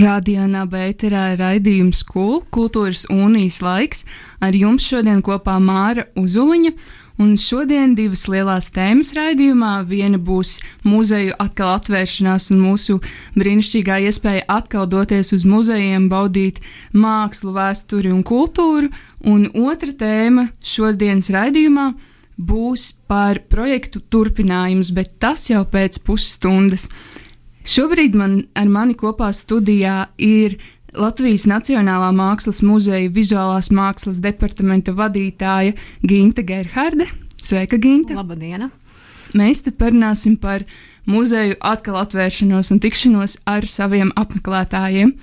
Radionā 0.00 0.62
Bēterā 0.70 1.34
ir 1.34 1.40
raidījums 1.42 2.00
Kul, 2.08 2.38
kultūras 2.54 3.02
unijas 3.12 3.58
laiks. 3.60 4.06
Ar 4.40 4.56
jums 4.56 4.86
šodien 4.88 5.20
kopā 5.20 5.58
Māra 5.60 6.06
Uzuliņa. 6.16 6.72
Un 7.20 7.34
šodien 7.36 7.92
divas 7.98 8.22
lielās 8.32 8.70
tēmas 8.72 9.10
raidījumā. 9.18 9.74
Viena 9.90 10.16
būs 10.16 10.54
muzeju 10.88 11.34
atkal 11.42 11.74
atvēršanās 11.74 12.48
un 12.54 12.62
mūsu 12.64 12.96
brīnišķīgā 13.36 14.00
iespēja 14.06 14.46
atkal 14.48 14.88
doties 14.88 15.34
uz 15.36 15.44
muzejiem, 15.44 16.08
baudīt 16.08 16.62
mākslu, 16.96 17.52
vēsturi 17.58 18.14
un 18.14 18.24
kultūru. 18.24 18.88
Un 19.28 19.50
otra 19.52 19.92
tēma 19.92 20.48
šodienas 20.64 21.28
raidījumā 21.34 21.90
būs 22.40 22.94
par 23.10 23.42
projektu 23.52 24.00
turpinājums, 24.00 24.94
bet 24.96 25.18
tas 25.20 25.50
jau 25.52 25.66
pēc 25.68 26.00
pusstundas. 26.06 26.88
Šobrīd 27.66 28.14
man 28.16 28.36
ar 28.56 28.68
mani 28.72 28.94
kopā 28.96 29.28
studijā 29.36 30.06
ir 30.16 30.56
Latvijas 30.96 31.44
Nacionālā 31.46 32.08
Mākslas 32.16 32.62
muzeja 32.64 33.10
vizuālās 33.12 33.68
mākslas 33.70 34.18
departamenta 34.24 34.94
vadītāja 34.96 35.76
Ginta 36.02 36.42
Gerharde. 36.42 37.06
Sveika, 37.40 37.78
Ginta! 37.78 38.16
Labdien! 38.16 38.70
Mēs 39.36 39.60
te 39.62 39.70
parunāsim 39.70 40.34
par 40.40 40.64
muzeju 41.06 41.58
atkal 41.60 42.00
atvēršanos 42.00 42.72
un 42.74 42.80
tikšanos 42.82 43.36
ar 43.46 43.68
saviem 43.68 44.10
apmeklētājiem. 44.18 45.14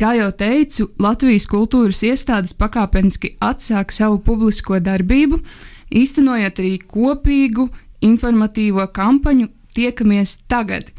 Kā 0.00 0.14
jau 0.16 0.30
teicu, 0.36 0.86
Latvijas 1.00 1.48
kultūras 1.50 2.04
iestādes 2.06 2.54
pakāpeniski 2.56 3.34
atsāk 3.40 3.90
savu 3.92 4.20
publisko 4.24 4.78
darbību, 4.80 5.40
īstenojot 5.90 6.62
arī 6.62 6.76
kopīgu 6.84 7.66
informatīvo 8.04 8.86
kampaņu 8.94 9.50
Tiekamies 9.74 10.38
tagad! 10.50 10.90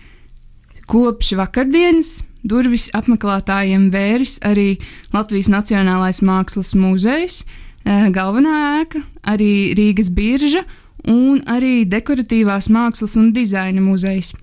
Kopš 0.92 1.38
vakardienas 1.40 2.18
durvis 2.44 2.90
apmeklētājiem 2.98 3.86
vēris 3.94 4.42
arī 4.44 4.74
Latvijas 5.14 5.48
Nacionālais 5.48 6.20
Mākslas 6.20 6.74
muzejs, 6.76 7.46
eh, 7.86 8.10
galvenā 8.12 8.82
ēka, 8.82 9.00
arī 9.24 9.72
Rīgas 9.78 10.10
birža 10.12 10.66
un 11.08 11.40
arī 11.48 11.86
dekoratīvās 11.88 12.68
mākslas 12.68 13.16
un 13.16 13.32
dizaina 13.32 13.80
muzejs. 13.80 14.34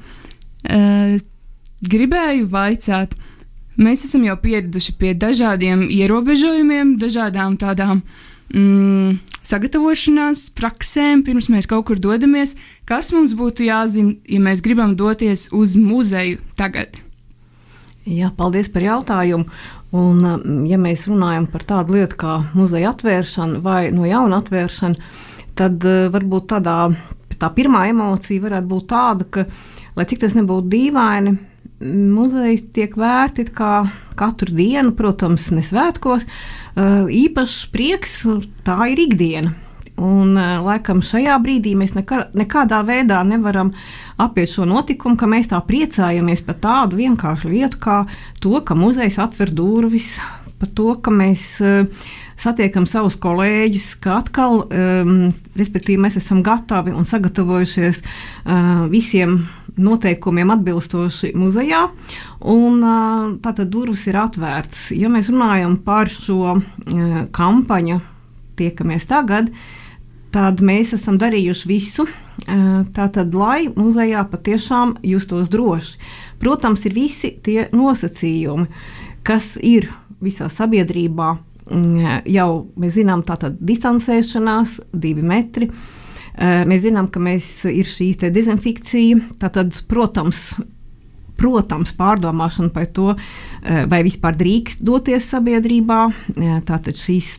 Eh, 0.64 1.18
gribēju 1.84 2.48
vaicāt, 2.48 3.12
mēs 3.76 4.06
esam 4.08 4.24
jau 4.24 4.36
pieraduši 4.36 4.96
pie 4.98 5.14
dažādiem 5.14 5.84
ierobežojumiem, 5.90 6.96
dažādām 6.98 7.58
tādām 7.58 8.02
mm, 8.54 9.18
sagatavošanās 9.48 10.48
praksēm, 10.58 11.24
pirms 11.26 11.48
mēs 11.52 11.68
kaut 11.70 11.86
kur 11.88 12.00
dodamies. 12.02 12.54
Kas 12.88 13.12
mums 13.14 13.34
būtu 13.38 13.66
jāzina, 13.68 14.16
ja 14.28 14.40
mēs 14.44 14.62
gribam 14.64 14.96
doties 14.98 15.48
uz 15.56 15.76
muzeju 15.80 16.40
tagad? 16.58 17.00
Jā, 18.08 18.30
paldies 18.36 18.70
par 18.72 18.84
jautājumu. 18.84 19.48
Un, 19.96 20.20
um, 20.24 20.64
ja 20.68 20.76
mēs 20.80 21.06
runājam 21.08 21.46
par 21.48 21.64
tādu 21.64 21.96
lietu 21.96 22.18
kā 22.20 22.34
muzeja 22.56 22.92
atvēršanu 22.92 23.62
vai 23.64 23.88
no 23.92 24.04
jauna 24.08 24.42
atvēršanu, 24.42 25.00
tad 25.56 25.84
uh, 25.88 26.10
varbūt 26.12 26.50
tādā, 26.52 26.76
tā 27.40 27.48
pirmā 27.56 27.86
emocija 27.88 28.44
varētu 28.44 28.68
būt 28.68 28.88
tāda, 28.92 29.28
ka, 29.32 29.46
lai 29.96 30.06
cik 30.08 30.20
tas 30.26 30.36
nebūtu 30.36 30.68
dīvaini, 30.74 31.32
muzeji 31.80 32.62
tiek 32.74 32.96
vērti 32.98 33.46
kā 33.54 33.72
katru 34.18 34.54
dienu, 34.54 34.92
protams, 34.98 35.50
ne 35.54 35.62
svētkos. 35.62 36.26
Īpašs 36.78 37.64
prieks, 37.74 38.20
tā 38.66 38.90
ir 38.92 39.02
ikdiena. 39.06 39.54
Un, 39.98 40.36
laikam, 40.62 41.00
šajā 41.02 41.34
brīdī 41.42 41.72
mēs 41.78 41.96
nekā, 41.96 42.28
nekādā 42.38 42.78
veidā 42.86 43.18
nevaram 43.26 43.72
apiet 44.22 44.52
šo 44.52 44.66
notikumu, 44.70 45.18
ka 45.18 45.26
mēs 45.26 45.50
tā 45.50 45.58
priecājamies 45.66 46.44
par 46.46 46.60
tādu 46.62 47.00
vienkāršu 47.00 47.50
lietu, 47.50 47.80
kā 47.82 47.96
to, 48.38 48.60
ka 48.62 48.78
muzejs 48.78 49.18
atver 49.22 49.50
durvis, 49.50 50.14
par 50.58 50.70
to, 50.74 50.88
ka 51.02 51.12
mēs 51.14 51.44
uh, 51.62 51.86
satiekam 52.38 52.86
savus 52.88 53.16
kolēģus, 53.20 53.88
ka 54.02 54.18
atkal, 54.22 54.64
um, 54.66 55.30
respektīvi, 55.58 56.00
mēs 56.02 56.18
esam 56.20 56.42
gatavi 56.46 56.94
un 56.94 57.06
sagatavojušies 57.08 58.02
uh, 58.02 58.84
visiem 58.92 59.40
noteikumiem 59.78 60.50
atbilstoši 60.56 61.32
muzejā. 61.38 61.84
Un, 62.50 62.78
uh, 62.82 63.34
tātad 63.44 63.70
durvis 63.70 64.06
ir 64.10 64.18
atvērtas. 64.18 64.88
Ja 64.98 65.10
mēs 65.12 65.30
runājam 65.32 65.78
par 65.86 66.10
šo 66.12 66.58
kampaņu, 67.34 68.00
tiekamies 68.58 69.06
tagad, 69.06 69.52
tad 70.34 70.62
mēs 70.64 70.92
esam 70.96 71.18
darījuši 71.20 71.68
visu, 71.70 72.08
tātad, 72.96 73.34
lai 73.34 73.68
muzejā 73.72 74.24
patiešām 74.30 74.96
justos 75.06 75.48
droši. 75.52 75.98
Protams, 76.42 76.84
ir 76.86 76.94
visi 76.96 77.32
tie 77.44 77.68
nosacījumi, 77.74 78.68
kas 79.26 79.56
ir 79.62 79.88
visā 80.22 80.48
sabiedrībā 80.52 81.36
Mm, 81.68 82.22
jau 82.32 82.48
mēs 82.80 82.96
zinām, 82.96 83.22
tātad 83.26 83.58
distancēšanās, 83.60 84.78
divi 84.96 85.24
metri. 85.26 85.68
Eh, 86.38 86.64
mēs 86.68 86.86
zinām, 86.86 87.10
ka 87.12 87.20
mēs 87.20 87.66
ir 87.68 87.88
šī 87.88 88.14
dezinfekcija. 88.32 89.20
Tātad, 89.42 89.76
protams, 89.90 90.60
protams, 91.38 91.92
pārdomāšana 91.98 92.72
par 92.72 92.86
to, 92.86 93.16
eh, 93.62 93.84
vai 93.86 94.02
vispār 94.02 94.38
drīkst 94.38 94.82
doties 94.82 95.28
sabiedrībā. 95.28 96.00
Eh, 96.36 96.60
tātad 96.62 96.96
šīs 96.96 97.36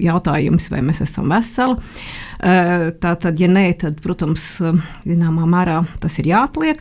jautājums, 0.00 0.68
vai 0.70 0.80
mēs 0.80 1.00
esam 1.02 1.28
veseli. 1.28 1.78
Tātad, 2.40 3.38
ja 3.38 3.48
nē, 3.48 3.78
tad, 3.78 4.00
protams, 4.00 4.62
zināmā 5.04 5.44
mērā 5.44 5.86
tas 6.00 6.18
ir 6.18 6.24
jāatliek. 6.24 6.78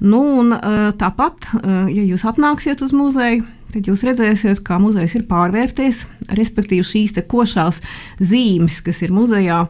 Nu, 0.00 0.38
un, 0.38 0.50
tāpat, 0.94 1.50
ja 1.90 2.04
jūs 2.06 2.22
atnāksiet 2.22 2.80
uz 2.80 2.92
muzeju, 2.92 3.44
tad 3.72 3.88
jūs 3.88 4.04
redzēsiet, 4.06 4.62
kā 4.66 4.78
muzejs 4.82 5.16
ir 5.18 5.26
pārvērties, 5.30 6.04
respektīvi 6.36 6.86
šīs 6.86 7.16
košās 7.30 7.80
zīmes, 8.20 8.80
kas 8.84 9.02
ir 9.06 9.14
muzejā. 9.14 9.64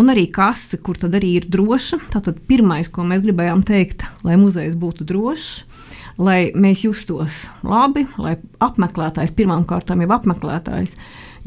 Un 0.00 0.12
arī 0.12 0.28
kase, 0.30 0.78
kur 0.78 0.98
tad 1.00 1.16
arī 1.18 1.32
ir 1.40 1.48
droša. 1.50 1.98
Tātad 2.12 2.38
pirmais, 2.46 2.90
ko 2.90 3.02
mēs 3.06 3.24
gribējām 3.24 3.64
teikt, 3.66 4.04
lai 4.26 4.36
muzejs 4.38 4.76
būtu 4.78 5.06
drošs, 5.08 5.48
lai 6.20 6.52
mēs 6.54 6.84
justos 6.86 7.46
labi, 7.66 8.06
lai 8.20 8.36
apmeklētājs, 8.62 9.34
pirmām 9.34 9.66
kārtām 9.66 10.04
jau 10.04 10.12
apmeklētājs, 10.14 10.94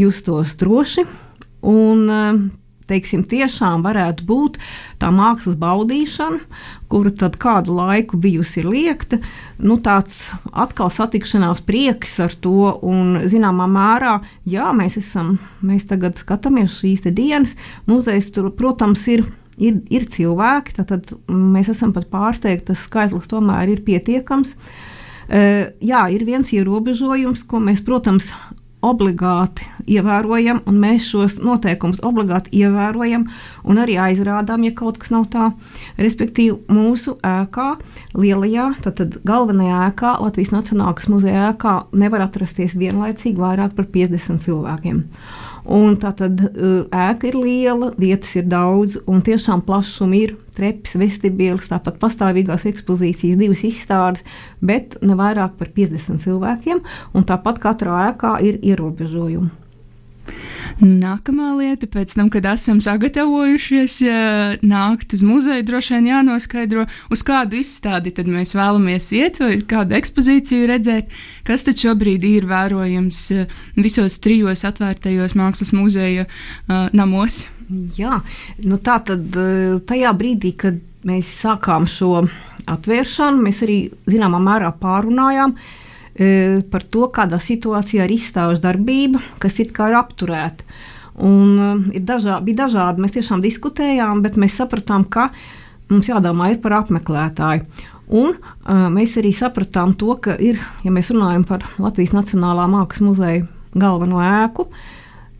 justos 0.01 0.57
droši. 0.59 1.07
Un 1.63 2.09
teiksim, 2.89 3.23
tiešām 3.29 3.83
varētu 3.85 4.25
būt 4.27 4.59
tā 5.01 5.09
mākslas 5.13 5.57
baudīšana, 5.59 6.39
kura 6.91 7.13
tad 7.17 7.37
kādu 7.41 7.75
laiku 7.77 8.19
bijusi 8.21 8.63
liekta, 8.65 9.19
nu, 9.63 9.77
tāds 9.83 10.31
atkal 10.51 10.91
satikšanās 10.93 11.63
prieks 11.65 12.17
ar 12.23 12.35
to, 12.43 12.73
un 12.85 13.19
zināmā 13.31 13.67
mērā, 13.71 14.17
jā, 14.49 14.71
mēs 14.77 14.99
esam, 15.01 15.37
mēs 15.65 15.87
tagad 15.89 16.19
skatāmies 16.21 16.79
šīs 16.81 17.07
dienas, 17.11 17.55
muzejs 17.89 18.31
tur, 18.35 18.51
protams, 18.57 19.07
ir. 19.11 19.25
Ir, 19.61 19.75
ir 19.93 20.07
cilvēki, 20.09 20.73
tad 20.89 21.11
mēs 21.29 21.67
esam 21.69 21.91
pat 21.93 22.07
pārsteigti, 22.09 22.71
tas 22.71 22.87
skaitlis 22.87 23.27
tomēr 23.29 23.69
ir 23.69 23.83
pietiekams. 23.85 24.55
Uh, 24.57 25.69
jā, 25.77 26.01
ir 26.09 26.25
viens 26.25 26.49
ierobežojums, 26.49 27.43
ko 27.45 27.61
mēs, 27.61 27.83
protams, 27.85 28.31
obligāti 28.83 29.65
ievērojam, 29.95 30.61
un 30.69 30.79
mēs 30.81 31.07
šos 31.11 31.37
noteikumus 31.43 32.01
obligāti 32.05 32.53
ievērojam 32.63 33.25
un 33.69 33.81
arī 33.81 33.97
aizrādām, 34.01 34.65
ja 34.67 34.73
kaut 34.77 34.99
kas 35.01 35.13
nav 35.13 35.29
tā. 35.33 35.49
Respektīvi, 36.01 36.59
mūsu 36.71 37.17
ēkā, 37.27 37.69
lielajā, 38.19 38.69
tātad 38.85 39.19
galvenajā 39.27 39.79
ēkā, 39.89 40.17
Latvijas 40.23 40.53
Nacionālās 40.55 41.09
muzeja 41.11 41.49
ēkā, 41.51 41.77
nevar 42.03 42.27
atrasties 42.27 42.77
vienlaicīgi 42.79 43.39
vairāk 43.39 43.75
par 43.77 43.89
50 43.95 44.43
cilvēkiem. 44.45 45.03
Un 45.63 45.95
tā 45.95 46.11
tad 46.19 46.41
uh, 46.43 46.83
ēka 46.91 47.29
ir 47.29 47.37
liela, 47.39 47.93
vietas 47.99 48.33
ir 48.35 48.49
daudz, 48.51 48.97
un 49.07 49.23
tiešām 49.23 49.63
plašums 49.63 50.19
ir 50.19 50.35
treps, 50.57 50.97
vestibīls, 50.99 51.69
tāpat 51.71 51.97
pastāvīgās 52.01 52.67
ekspozīcijas, 52.69 53.39
divas 53.39 53.63
izstādes, 53.63 54.27
bet 54.59 54.97
ne 55.01 55.15
vairāk 55.17 55.55
par 55.57 55.71
50 55.73 56.19
cilvēkiem, 56.25 56.83
tāpat 57.31 57.63
katrā 57.63 58.09
ēkā 58.11 58.37
ir 58.43 58.59
ierobežojumi. 58.61 59.62
Nākamā 60.81 61.51
lieta, 61.57 61.87
pēc 61.89 62.15
tam, 62.17 62.29
kad 62.33 62.45
esam 62.49 62.79
sagatavojušies 62.83 63.99
nākt 64.65 65.13
uz 65.15 65.23
muzeju, 65.25 65.65
droši 65.67 65.95
vien 65.95 66.07
jānoskaidro, 66.09 66.85
uz 67.13 67.23
kādu 67.25 67.59
izstādi 67.59 68.13
mēs 68.25 68.55
vēlamies 68.57 69.09
iet, 69.15 69.39
vai 69.43 69.59
kādu 69.69 69.97
ekspozīciju 69.99 70.69
redzēt, 70.71 71.13
kas 71.47 71.65
tad 71.67 71.81
šobrīd 71.81 72.25
ir 72.27 72.47
vērojams 72.49 73.21
visos 73.77 74.17
trijos 74.23 74.65
atvērtajos 74.67 75.37
mākslas 75.39 75.73
muzeja 75.77 76.25
namos. 76.93 77.43
Jā, 77.97 78.19
nu 78.65 78.79
tā 78.83 78.97
tad 79.05 79.37
tajā 79.87 80.15
brīdī, 80.17 80.55
kad 80.57 80.81
mēs 81.07 81.29
sākām 81.43 81.87
šo 81.89 82.25
atvēršanu, 82.69 83.45
mēs 83.45 83.63
arī 83.65 83.77
zināmā 84.09 84.39
mērā 84.43 84.69
pārunājām 84.79 85.55
uh, 85.55 85.71
par 86.69 86.83
to, 86.93 87.07
kādā 87.09 87.39
situācijā 87.41 88.05
ir 88.05 88.11
izstāžu 88.13 88.61
darbība, 88.61 89.21
kas 89.41 89.57
it 89.63 89.71
kā 89.73 89.89
ir 89.89 89.97
apturēta. 89.97 90.67
Un, 91.13 91.57
e, 91.57 91.97
ir 91.97 92.05
dažā, 92.05 92.39
bija 92.45 92.65
dažādi, 92.65 93.01
mēs 93.03 93.15
tiešām 93.17 93.41
diskutējām, 93.41 94.21
bet 94.25 94.37
mēs 94.37 94.57
sapratām, 94.57 95.05
ka 95.05 95.29
mums 95.89 96.09
jādomā 96.09 96.51
par 96.61 96.79
apmeklētāju. 96.81 97.89
Un, 98.13 98.35
uh, 98.35 98.89
mēs 98.91 99.15
arī 99.17 99.31
sapratām 99.33 99.93
to, 99.97 100.11
ka 100.21 100.35
ir, 100.35 100.59
ja 100.83 100.91
mēs 100.91 101.09
runājam 101.13 101.45
par 101.47 101.63
Latvijas 101.79 102.11
Nacionālā 102.13 102.65
Mākslas 102.69 103.05
muzeja 103.05 103.45
galveno 103.79 104.19
ēku, 104.21 104.67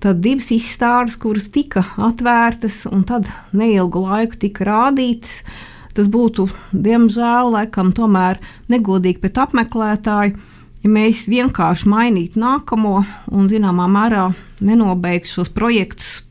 tad 0.02 0.22
divas 0.24 0.48
izstādes, 0.56 1.18
kuras 1.20 1.50
tika 1.54 1.84
atvērtas 2.02 2.86
un 2.90 3.04
tad 3.08 3.28
neilgu 3.52 4.06
laiku 4.08 4.40
tika 4.46 4.66
rādītas, 4.70 5.44
tas 5.94 6.08
būtu, 6.10 6.48
diemžēl, 6.72 7.52
laikam 7.54 7.92
tomēr 7.94 8.40
negodīgi 8.72 9.22
pret 9.22 9.44
apmeklētāju 9.44 10.40
ja 10.84 10.92
mēs 10.92 11.24
vienkārši 11.32 11.90
mainītu 11.90 12.42
nākamo 12.44 12.98
un 13.32 13.48
zināmā 13.52 13.88
mērā 13.92 14.28
nenobeigtu 14.64 15.40
šos 15.40 15.52
projektus 15.56 16.22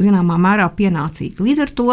zināmā 0.00 0.38
mērā 0.40 0.68
pienācīgi. 0.76 1.40
Līdz 1.42 1.66
ar 1.66 1.74
to, 1.76 1.90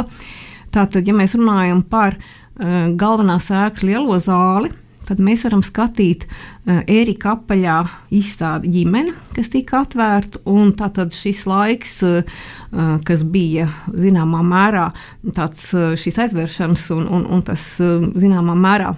tātad, 0.74 1.08
ja 1.08 1.16
mēs 1.16 1.36
runājam 1.40 1.84
par 1.88 2.18
uh, 2.20 2.94
galvenās 3.00 3.50
ēkas 3.54 3.86
lielo 3.88 4.20
zāli, 4.22 4.74
tad 5.04 5.20
mēs 5.24 5.44
varam 5.48 5.64
skatīt 5.66 6.26
uh, 6.28 6.82
Ērika 6.82 7.38
apaļā 7.38 7.80
izstādi 8.16 8.72
ģimene, 8.76 9.16
kas 9.36 9.50
tika 9.54 9.84
atvērta, 9.84 10.44
tātad 10.80 11.16
šis 11.18 11.46
laiks, 11.50 11.98
uh, 12.08 12.46
kas 13.08 13.24
bija 13.24 13.70
zināmā 13.88 14.44
mērā 14.48 14.90
tāds 15.36 15.72
šīs 15.72 16.24
aizvēršanas 16.28 16.90
un, 16.98 17.08
un, 17.08 17.28
un 17.38 17.46
tas 17.48 17.70
zināmā 17.80 18.58
mērā 18.60 18.96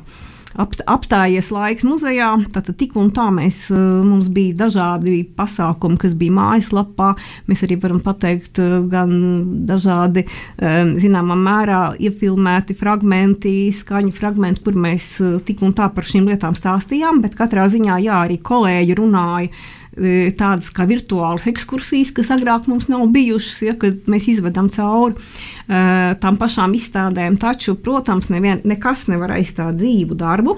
uh, 0.58 0.66
apstājies 0.88 1.50
laiks 1.52 1.84
muzejā. 1.86 2.30
Tātad 2.54 2.78
tik 2.80 2.96
un 3.00 3.12
tā 3.12 3.28
mēs, 3.34 3.70
eh, 3.72 3.76
mums 3.76 4.28
bija 4.30 4.56
dažādi 4.66 5.28
pasākumi, 5.36 6.00
kas 6.00 6.14
bija 6.14 6.32
mājaslapā. 6.32 7.16
Mēs 7.48 7.64
arī 7.64 7.80
varam 7.82 8.00
pateikt 8.00 8.60
eh, 8.60 8.82
gan 8.90 9.66
dažādi, 9.68 10.26
eh, 10.58 10.84
zināmā 10.96 11.36
mērā, 11.36 11.96
iefilmēti 12.00 12.76
fragmenti, 12.76 13.72
skaņu 13.72 14.14
fragmenti, 14.14 14.64
kur 14.64 14.74
mēs 14.74 15.44
tik 15.46 15.62
un 15.62 15.74
tā 15.74 15.94
par 15.94 16.04
šīm 16.04 16.28
lietām 16.28 16.56
stāstījām, 16.56 17.22
bet 17.22 17.36
katrā 17.36 17.68
ziņā 17.70 18.00
jā, 18.04 18.26
arī 18.26 18.40
kolēģi 18.40 18.96
runāja 18.96 19.50
tādas 19.96 20.68
kā 20.76 20.86
virtuālas 20.90 21.46
ekskursijas, 21.48 22.12
kas 22.16 22.32
agrāk 22.36 22.68
mums 22.68 22.90
nav 22.92 23.06
bijušas, 23.14 23.62
ja, 23.64 23.76
kad 23.80 24.10
mēs 24.12 24.28
izvedam 24.32 24.68
cauri 24.74 25.16
uh, 25.16 26.16
tām 26.20 26.40
pašām 26.40 26.76
izstādēm. 26.76 27.38
Taču, 27.40 27.78
protams, 27.80 28.30
nevien, 28.34 28.62
nekas 28.68 29.08
nevar 29.12 29.38
aizstāt 29.38 29.80
dzīvu 29.80 30.18
darbu. 30.20 30.58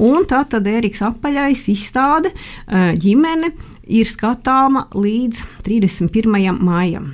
Un 0.00 0.24
tā 0.28 0.42
tad 0.48 0.68
Eriks 0.70 1.02
apaļais 1.04 1.66
izstāde 1.72 2.32
uh, 2.32 2.92
ģimene 2.96 3.52
ir 3.90 4.08
skatāma 4.08 4.86
līdz 4.96 5.42
31. 5.66 6.56
maijam. 6.60 7.12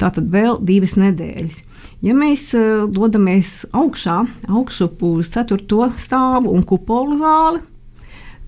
Tātad 0.00 0.28
vēl 0.32 0.60
divas 0.64 0.96
nedēļas. 1.00 1.62
Ja 2.04 2.12
mēs 2.12 2.50
dodamies 2.92 3.62
augšā, 3.74 4.18
augšup 4.52 5.00
uz 5.08 5.30
4. 5.32 5.64
stāvu 5.96 6.52
un 6.52 6.64
kupolu 6.68 7.16
zāli, 7.22 7.62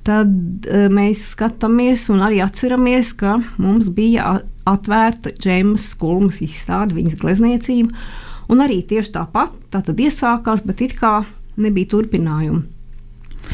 tad 0.09 0.69
uh, 0.69 0.87
mēs 0.93 1.27
skatāmies 1.35 2.09
un 2.13 2.25
arī 2.25 2.41
atceramies, 2.45 3.13
ka 3.19 3.37
mums 3.61 3.91
bija 3.95 4.39
atvērta 4.69 5.35
Džemas 5.37 5.91
skulmas 5.93 6.41
izstāde, 6.45 6.97
viņas 6.97 7.21
glezniecība. 7.21 8.09
Un 8.49 8.65
arī 8.65 8.81
tieši 8.89 9.13
tāpat 9.19 9.55
tā 9.73 9.83
tad 9.85 10.01
iesākās, 10.01 10.65
bet 10.65 10.81
it 10.87 10.97
kā 10.99 11.21
nebija 11.61 11.93
turpinājuma. 11.93 12.65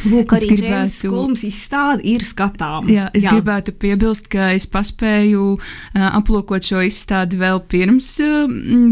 Lūk, 0.04 0.34
arī 0.36 0.48
gribētu, 0.50 1.08
skulmas 1.08 1.44
izstāde 1.46 2.04
ir 2.10 2.24
skatāma. 2.26 2.88
Jā, 2.90 3.06
es 3.16 3.24
jā. 3.24 3.34
gribētu 3.36 3.74
piebilst, 3.80 4.26
ka 4.32 4.50
es 4.56 4.66
paspēju 4.70 5.44
uh, 5.54 6.04
aplūkot 6.10 6.66
šo 6.66 6.82
izstādi 6.84 7.38
vēl 7.40 7.62
pirms 7.70 8.10
uh, 8.24 8.44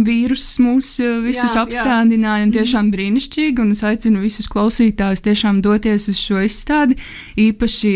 vīrus 0.06 0.46
mūs 0.62 0.94
uh, 1.02 1.18
visus 1.24 1.56
jā, 1.56 1.64
apstādināja, 1.66 2.46
un 2.46 2.52
mhm. 2.52 2.56
tiešām 2.58 2.86
mm. 2.86 2.94
brīnišķīgi, 2.96 3.64
un 3.64 3.74
es 3.76 3.84
aicinu 3.86 4.22
visus 4.22 4.48
klausītājus 4.52 5.24
tiešām 5.26 5.60
doties 5.64 6.08
uz 6.12 6.20
šo 6.20 6.42
izstādi, 6.46 6.98
īpaši 7.40 7.94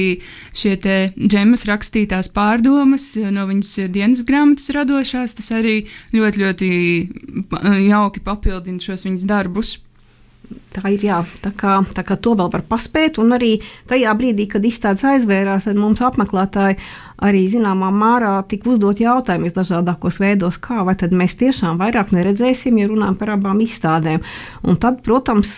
šie 0.56 0.76
te 0.82 0.98
džemas 1.16 1.66
rakstītās 1.68 2.30
pārdomas 2.34 3.12
no 3.32 3.46
viņas 3.48 3.72
dienas 3.94 4.24
grāmatas 4.26 4.70
radošās, 4.76 5.36
tas 5.38 5.50
arī 5.56 5.78
ļoti, 6.16 6.44
ļoti 6.44 6.70
jauki 7.88 8.22
papildina 8.24 8.82
šos 8.82 9.06
viņas 9.08 9.28
darbus. 9.28 9.76
Tā 10.76 10.90
ir 10.92 11.02
jā, 11.06 11.22
tā 11.40 11.50
kā, 11.56 11.78
tā 11.96 12.02
kā 12.06 12.18
to 12.20 12.34
vēl 12.36 12.50
var 12.52 12.62
paspēt, 12.68 13.16
un 13.22 13.32
arī 13.34 13.56
tajā 13.88 14.12
brīdī, 14.18 14.44
kad 14.52 14.64
izstādes 14.66 15.02
aizvērās, 15.08 15.64
tad 15.64 15.78
mums 15.80 16.02
apmeklētāji 16.04 16.76
arī 17.26 17.46
zināmā 17.48 17.88
mērā 17.96 18.34
tika 18.50 18.70
uzdot 18.74 19.00
jautājumus 19.00 19.56
dažādākos 19.56 20.20
veidos, 20.20 20.58
kā 20.62 20.82
vai 20.86 20.92
tad 21.00 21.14
mēs 21.16 21.34
tiešām 21.40 21.80
vairāk 21.80 22.12
neredzēsim, 22.12 22.76
ja 22.78 22.90
runājam 22.90 23.16
par 23.16 23.32
abām 23.38 23.62
izstādēm. 23.64 24.20
Un 24.68 24.78
tad, 24.82 25.00
protams, 25.06 25.56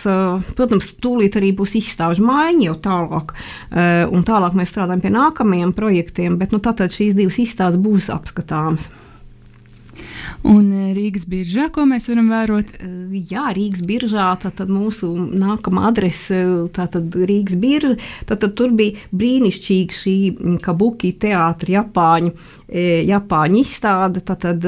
protams 0.55 0.93
tūlīt 1.03 1.35
arī 1.41 1.51
būs 1.57 1.75
izstāžu 1.81 2.23
maiņa 2.29 2.69
jau 2.69 2.77
tālāk, 2.87 3.35
un 4.15 4.25
tālāk 4.25 4.55
mēs 4.55 4.71
strādājam 4.71 5.03
pie 5.03 5.13
nākamajiem 5.17 5.75
projektiem, 5.75 6.39
bet 6.39 6.55
nu, 6.55 6.63
tātad 6.63 6.95
šīs 6.95 7.17
divas 7.19 7.41
izstādes 7.43 7.81
būs 7.83 8.09
apskatāmas. 8.15 8.87
Un 10.47 10.69
e, 10.71 10.83
Rīgas 10.95 11.25
biržā, 11.27 11.65
ko 11.75 11.83
mēs 11.89 12.07
varam 12.07 12.29
vērot? 12.31 12.69
E, 12.79 12.91
jā, 13.27 13.49
Rīgas 13.55 13.83
biržā 13.85 14.29
tātad 14.39 14.71
mūsu 14.71 15.09
nākamā 15.17 15.89
adrese, 15.89 16.39
tātad 16.75 17.11
Rīgas 17.11 17.59
birža. 17.59 17.97
Tātad 18.29 18.55
tur 18.59 18.71
bija 18.77 18.95
brīnišķīga 19.11 19.97
šī 19.99 20.15
kabuki 20.63 21.11
teātra 21.19 21.79
Japāņu, 21.79 22.31
Japāņu 23.09 23.59
izstāde. 23.59 24.23
Tātad 24.23 24.63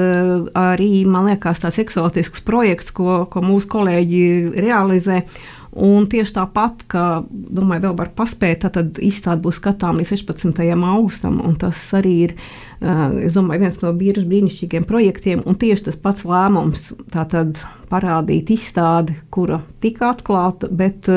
arī, 0.57 0.91
man 1.07 1.31
liekas, 1.31 1.63
tāds 1.63 1.79
eksotisks 1.85 2.43
projekts, 2.43 2.91
ko, 2.95 3.23
ko 3.31 3.45
mūsu 3.45 3.71
kolēģi 3.71 4.23
realizē. 4.59 5.23
Un 5.71 6.07
tieši 6.11 6.33
tāpat, 6.35 6.83
ka, 6.91 7.23
domāju, 7.31 7.85
vēl 7.85 7.93
var 8.01 8.09
paspēt, 8.17 8.65
tad 8.75 8.97
izstāde 8.99 9.39
būs 9.45 9.61
skatām 9.61 10.01
līdz 10.01 10.17
16. 10.17 10.63
augustam, 10.75 11.39
tas 11.61 11.79
arī 11.95 12.15
ir 12.25 12.33
es 12.81 13.35
domāju, 13.37 13.63
viens 13.63 13.77
no 13.83 13.93
biržas 13.95 14.27
brīnišķīgiem 14.27 14.87
projektiem, 14.89 15.45
un 15.47 15.55
tieši 15.61 15.87
tas 15.87 15.99
pats 16.01 16.25
lēmums 16.27 16.89
tātad 17.13 17.61
parādīt 17.91 18.49
izstādi, 18.55 19.17
kura 19.33 19.59
tika 19.83 20.13
atklāta, 20.13 20.69
bet 20.71 21.09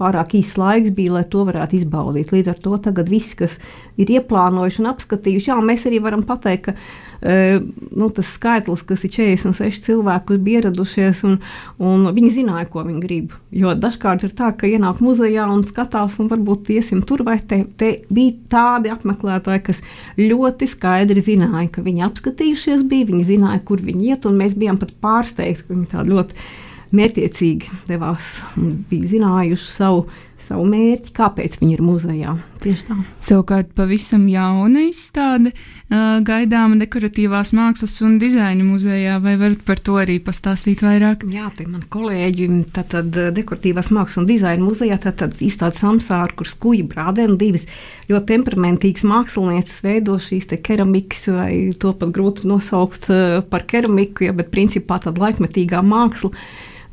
pārāk 0.00 0.36
īsts 0.40 0.58
laiks 0.60 0.94
bija, 0.96 1.18
lai 1.18 1.24
to 1.30 1.44
varētu 1.46 1.78
izbaudīt. 1.80 2.32
Līdz 2.34 2.54
ar 2.54 2.60
to 2.64 2.78
tagad 2.88 3.10
viss, 3.12 3.36
kas 3.38 3.58
ir 4.00 4.10
ieplānojuši 4.16 4.82
un 4.82 4.90
apskatījuši, 4.90 5.50
jā, 5.52 5.58
mēs 5.62 5.84
arī 5.88 6.00
varam 6.02 6.24
pateikt, 6.26 6.70
ka 6.70 6.76
nu, 7.24 8.10
tas 8.12 8.28
skaitlis, 8.36 8.82
kas 8.84 9.04
ir 9.06 9.12
46 9.14 9.86
cilvēki, 9.86 10.26
kas 10.28 10.40
bija 10.44 10.60
ieradušies, 10.60 11.22
un, 11.24 11.38
un 11.80 12.08
viņi 12.12 12.32
zināja, 12.40 12.66
ko 12.68 12.84
viņi 12.84 13.00
grib. 13.00 13.32
Jo 13.54 13.72
dažkārt 13.78 14.26
ir 14.26 14.34
tā, 14.36 14.50
ka 14.52 14.68
ienāk 14.68 15.00
muzejā 15.04 15.46
un 15.48 15.64
skatās, 15.64 16.18
un 16.20 16.28
varbūt 16.32 16.72
iesim 16.74 17.00
tur, 17.06 17.24
vai 17.24 17.38
te, 17.40 17.62
te 17.80 17.94
bija 18.12 18.34
tādi 18.52 18.92
apmeklētāji, 18.92 19.64
kas 19.70 19.80
ļoti 20.20 20.68
skaidri 20.74 21.24
zināja, 21.24 21.70
ka 21.72 21.84
viņi 21.86 22.04
apskatījušies 22.10 22.84
bija, 22.90 23.08
viņi 23.12 23.28
zināja, 23.30 23.62
kur 23.64 23.80
viņi 23.84 24.12
iet, 24.12 24.28
un 24.28 24.36
mēs 24.42 24.58
bijām 24.58 24.80
pat 24.82 24.92
pārsteigti, 25.04 25.64
ka 25.64 25.72
viņi 25.72 25.90
tā 25.94 26.04
ļoti 26.14 26.46
mērķiecīgi 26.94 27.80
devās 27.88 28.30
un 28.60 28.76
bija 28.90 29.10
zinājuši 29.14 29.70
savu 29.74 30.04
savu 30.48 30.64
mērķi, 30.68 31.12
kāpēc 31.16 31.58
viņi 31.60 31.76
ir 31.76 31.82
muzejā. 31.84 32.34
Tieši 32.64 32.86
tā. 32.88 32.96
Savukārt, 33.24 33.70
pavisam 33.76 34.24
jauna 34.30 34.86
izstāde 34.86 35.52
uh, 35.52 36.20
gaidāma 36.24 36.78
dekoratīvās 36.80 37.52
mākslas 37.56 37.98
un 38.06 38.16
dizaina 38.22 38.64
muzejā. 38.64 39.18
Vai 39.24 39.34
varat 39.40 39.64
par 39.66 39.82
to 39.84 39.98
arī 40.00 40.16
pastāstīt 40.24 40.84
vairāk? 40.84 41.26
Jā, 41.32 41.50
te 41.56 41.66
man 41.68 41.84
kolēģi, 41.92 42.48
tātad 42.76 43.12
dekoratīvās 43.36 43.90
mākslas 43.94 44.22
un 44.22 44.28
dizaina 44.30 44.64
muzejā, 44.64 45.00
tātad 45.04 45.36
izstāde 45.44 45.80
samsāra, 45.80 46.32
kur 46.36 46.48
skuja 46.48 46.86
brādena 46.88 47.36
divas 47.40 47.68
ļoti 48.10 48.30
temperamentīgas 48.32 49.06
mākslinieces 49.08 49.80
veido 49.84 50.18
šīs 50.20 50.48
te 50.50 50.60
keramikas, 50.60 51.26
vai 51.32 51.54
to 51.80 51.94
pat 51.96 52.12
grūti 52.16 52.48
nosaukt 52.48 53.10
par 53.50 53.66
keramiku, 53.68 54.28
ja, 54.28 54.36
bet 54.36 54.52
principā 54.54 55.00
tāda 55.04 55.28
laikmetīgā 55.28 55.84
māksla 55.84 56.32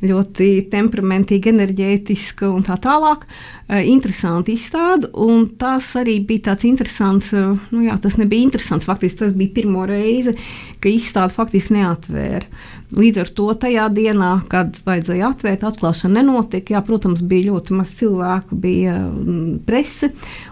ļoti 0.02 0.48
temperamentīgi, 0.72 1.52
enerģētiska 1.52 2.50
un 2.50 2.64
tā 2.66 2.78
tālāk. 2.82 3.26
Uh, 3.72 3.80
interesanti 3.86 4.56
izstāde, 4.58 5.08
un 5.14 5.46
tas 5.58 5.86
arī 5.96 6.18
bija 6.26 6.50
tāds 6.50 6.66
interesants, 6.68 7.30
uh, 7.36 7.54
nu 7.72 7.86
jā, 7.86 7.94
tas 8.02 8.18
nebija 8.20 8.48
interesants, 8.48 8.88
faktiski 8.88 9.22
tas 9.22 9.34
bija 9.38 9.54
pirmo 9.60 9.86
reizi, 9.88 10.34
ka 10.82 10.90
izstāde 10.90 11.32
faktiski 11.36 11.78
neatvēra. 11.78 12.48
Līdz 12.92 13.22
ar 13.22 13.30
to 13.32 13.46
tajā 13.56 13.86
dienā, 13.94 14.32
kad 14.52 14.76
vajadzēja 14.84 15.30
atvērt, 15.32 15.62
atklāšana 15.64 16.20
nenotika. 16.20 16.74
Jā, 16.74 16.82
protams, 16.84 17.22
bija 17.24 17.48
ļoti 17.48 17.76
maz 17.78 17.94
cilvēku, 17.96 18.58
bija 18.60 18.98
mm, 18.98 19.62
prese, 19.64 20.10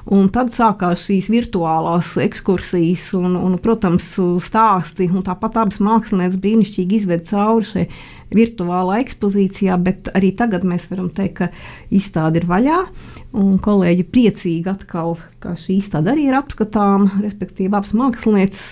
un 0.08 0.30
tad 0.32 0.54
sākās 0.56 1.04
šīs 1.04 1.28
virtuālās 1.32 2.14
ekskursijas 2.24 3.10
un, 3.18 3.36
un 3.36 3.58
protams, 3.60 4.08
stāsti. 4.46 5.10
Un 5.12 5.26
tāpat 5.26 5.60
abas 5.60 5.82
mākslinieces 5.84 6.40
brīnišķīgi 6.40 7.02
izved 7.02 7.28
cauri 7.28 7.68
šai 7.74 7.86
virtuālā 8.34 9.00
ekspozīcijā, 9.04 9.76
bet 9.82 10.10
arī 10.16 10.32
tagad 10.38 10.64
mēs 10.66 10.86
varam 10.90 11.10
teikt, 11.14 11.40
ka 11.40 11.48
izstāde 11.94 12.40
ir 12.40 12.46
vaļā. 12.50 12.78
Un 13.40 13.60
kolēģi 13.62 14.06
priecīgi 14.10 14.70
atkal, 14.70 15.14
ka 15.42 15.54
šī 15.58 15.76
izstāde 15.78 16.10
arī 16.10 16.26
ir 16.30 16.38
apskatāma, 16.38 17.20
respektīvi 17.22 17.70
abas 17.70 17.92
mākslinieces 17.94 18.64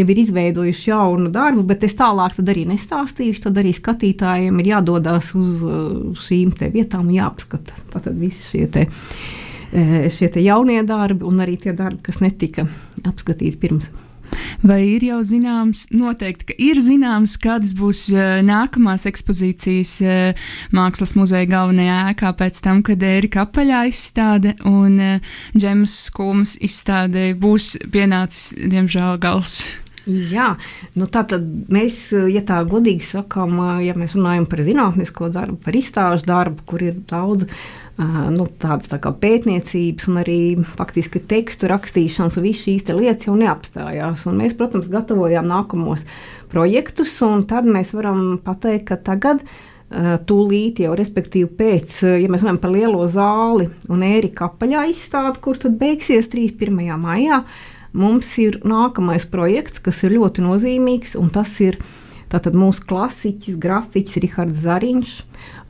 jau 0.00 0.06
ir 0.08 0.22
izveidojuši 0.22 0.88
jaunu 0.90 1.32
darbu, 1.34 1.66
bet 1.68 1.84
es 1.84 1.96
tālāk 1.98 2.38
arī 2.40 2.64
nestāstīšu. 2.70 3.44
Tad 3.48 3.60
arī 3.60 3.74
skatītājiem 3.76 4.62
ir 4.62 4.72
jādodas 4.72 5.34
uz 5.36 5.60
uh, 5.64 6.16
šīm 6.26 6.54
vietām 6.72 7.10
un 7.10 7.18
jāapskata. 7.18 7.76
Tātad 7.92 8.16
visi 8.20 8.42
šie 8.54 8.64
te, 8.72 8.86
eh, 9.72 10.08
šie 10.12 10.32
jaunie 10.40 10.80
darbi 10.88 11.28
un 11.28 11.44
arī 11.44 11.58
tie 11.60 11.76
darbi, 11.76 12.06
kas 12.08 12.24
netika 12.24 12.68
apskatīti 13.04 13.60
pirms 13.60 13.92
Vai 14.66 14.80
ir 14.88 15.04
jau 15.06 15.20
zināms, 15.26 15.86
noteikti, 15.94 16.48
ka 16.50 16.56
ir 16.62 16.80
zināms, 16.84 17.36
kādas 17.42 17.74
būs 17.76 18.06
uh, 18.14 18.38
nākamās 18.46 19.06
ekspozīcijas 19.08 19.94
uh, 20.04 20.44
Mākslas 20.76 21.16
muzeja 21.18 21.48
galvenajā 21.50 21.98
ēkā 22.12 22.32
pēc 22.40 22.60
tam, 22.64 22.82
kad 22.86 23.02
Ērika 23.06 23.46
apaļā 23.46 23.86
izstāde 23.90 24.56
un 24.66 25.00
uh, 25.00 25.34
Džemas 25.56 25.98
Kulmas 26.16 26.56
izstāde 26.64 27.32
būs 27.38 27.74
pienācis, 27.92 28.52
diemžēl, 28.56 29.18
gals. 29.22 29.60
Jā, 30.06 30.52
nu 30.94 31.08
tā 31.10 31.24
tad 31.26 31.42
mēs, 31.72 32.12
ja 32.30 32.44
tā 32.46 32.60
godīgi 32.68 33.02
sakām, 33.08 33.58
ja 33.82 33.96
mēs 33.98 34.14
runājam 34.14 34.46
par 34.46 34.62
zinātnisko 34.62 35.32
darbu, 35.34 35.58
par 35.64 35.74
izstāžu 35.74 36.28
darbu, 36.28 36.62
kur 36.70 36.84
ir 36.86 37.00
daudz 37.10 37.48
nu, 37.98 38.46
tādas 38.60 38.90
tā 38.92 39.00
pētniecības 39.00 40.06
un 40.12 40.20
arī 40.22 40.40
faktiski 40.76 41.22
tekstu 41.26 41.70
rakstīšanas, 41.72 42.38
un 42.38 42.46
viss 42.46 42.66
šīs 42.68 42.92
lietas 42.92 43.26
jau 43.26 43.34
neapstājās. 43.40 44.26
Un 44.30 44.38
mēs, 44.42 44.54
protams, 44.54 44.90
gatavojām 44.92 45.48
nākamos 45.50 46.04
projektus, 46.52 47.16
un 47.26 47.42
tad 47.48 47.66
mēs 47.66 47.94
varam 47.96 48.36
pateikt, 48.44 48.92
ka 48.92 49.00
tagad. 49.10 49.42
Tūlīt 50.26 50.80
jau, 50.82 50.96
respektīvi, 50.98 51.46
pēc, 51.60 52.00
ja 52.18 52.26
mēs 52.26 52.42
runājam 52.42 52.56
par 52.58 52.72
lielo 52.74 53.04
zāli 53.06 53.68
un 53.86 54.00
ērika 54.02 54.48
apaļā 54.48 54.80
izstādi, 54.90 55.38
kur 55.44 55.60
tad 55.62 55.76
beigsies 55.78 56.26
31. 56.32 56.90
maijā, 56.98 57.44
mums 57.96 58.28
ir 58.42 58.60
nākamais 58.66 59.26
projekts, 59.30 59.80
kas 59.82 60.02
ir 60.04 60.16
ļoti 60.18 60.44
nozīmīgs, 60.44 61.16
un 61.18 61.32
tas 61.34 61.56
ir 61.64 61.80
tātad 62.32 62.56
mūsu 62.58 62.84
klasiķis, 62.88 63.58
grafiķis 63.62 64.20
Rihards 64.24 64.62
Zariņš 64.64 65.16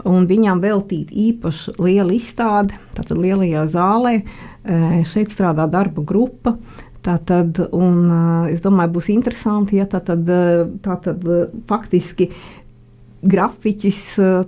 viņam 0.04 0.60
veltīt 0.62 1.10
īpaši 1.10 1.76
liela 1.82 2.14
izstāde, 2.14 2.76
tātad 2.94 3.18
lielajā 3.18 3.66
zālē. 3.72 4.20
E, 4.22 5.04
šeit 5.08 5.32
strādā 5.34 5.66
darba 5.70 6.02
grupa. 6.02 6.56
Tātad, 7.06 7.58
un, 7.72 7.98
e, 8.10 8.54
es 8.54 8.62
domāju, 8.64 8.96
būs 8.98 9.10
interesanti, 9.14 9.78
ja 9.80 9.86
tātad, 9.86 10.26
e, 10.26 10.66
tātad 10.82 11.22
faktiski 11.68 12.30
grafiķis, 13.22 14.00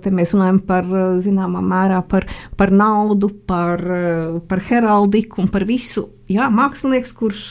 te 0.03 0.11
mēs 0.13 0.35
runājam 0.35 0.59
par 0.67 0.87
zināmā 1.25 1.61
mērā 1.65 2.03
par, 2.07 2.27
par 2.57 2.71
naudu, 2.71 3.31
par, 3.49 3.81
par 4.47 4.65
heraldiku 4.69 5.43
un 5.43 5.49
par 5.51 5.65
visu. 5.67 6.05
Jā, 6.29 6.51
mākslinieks, 6.53 7.15
kurš 7.17 7.41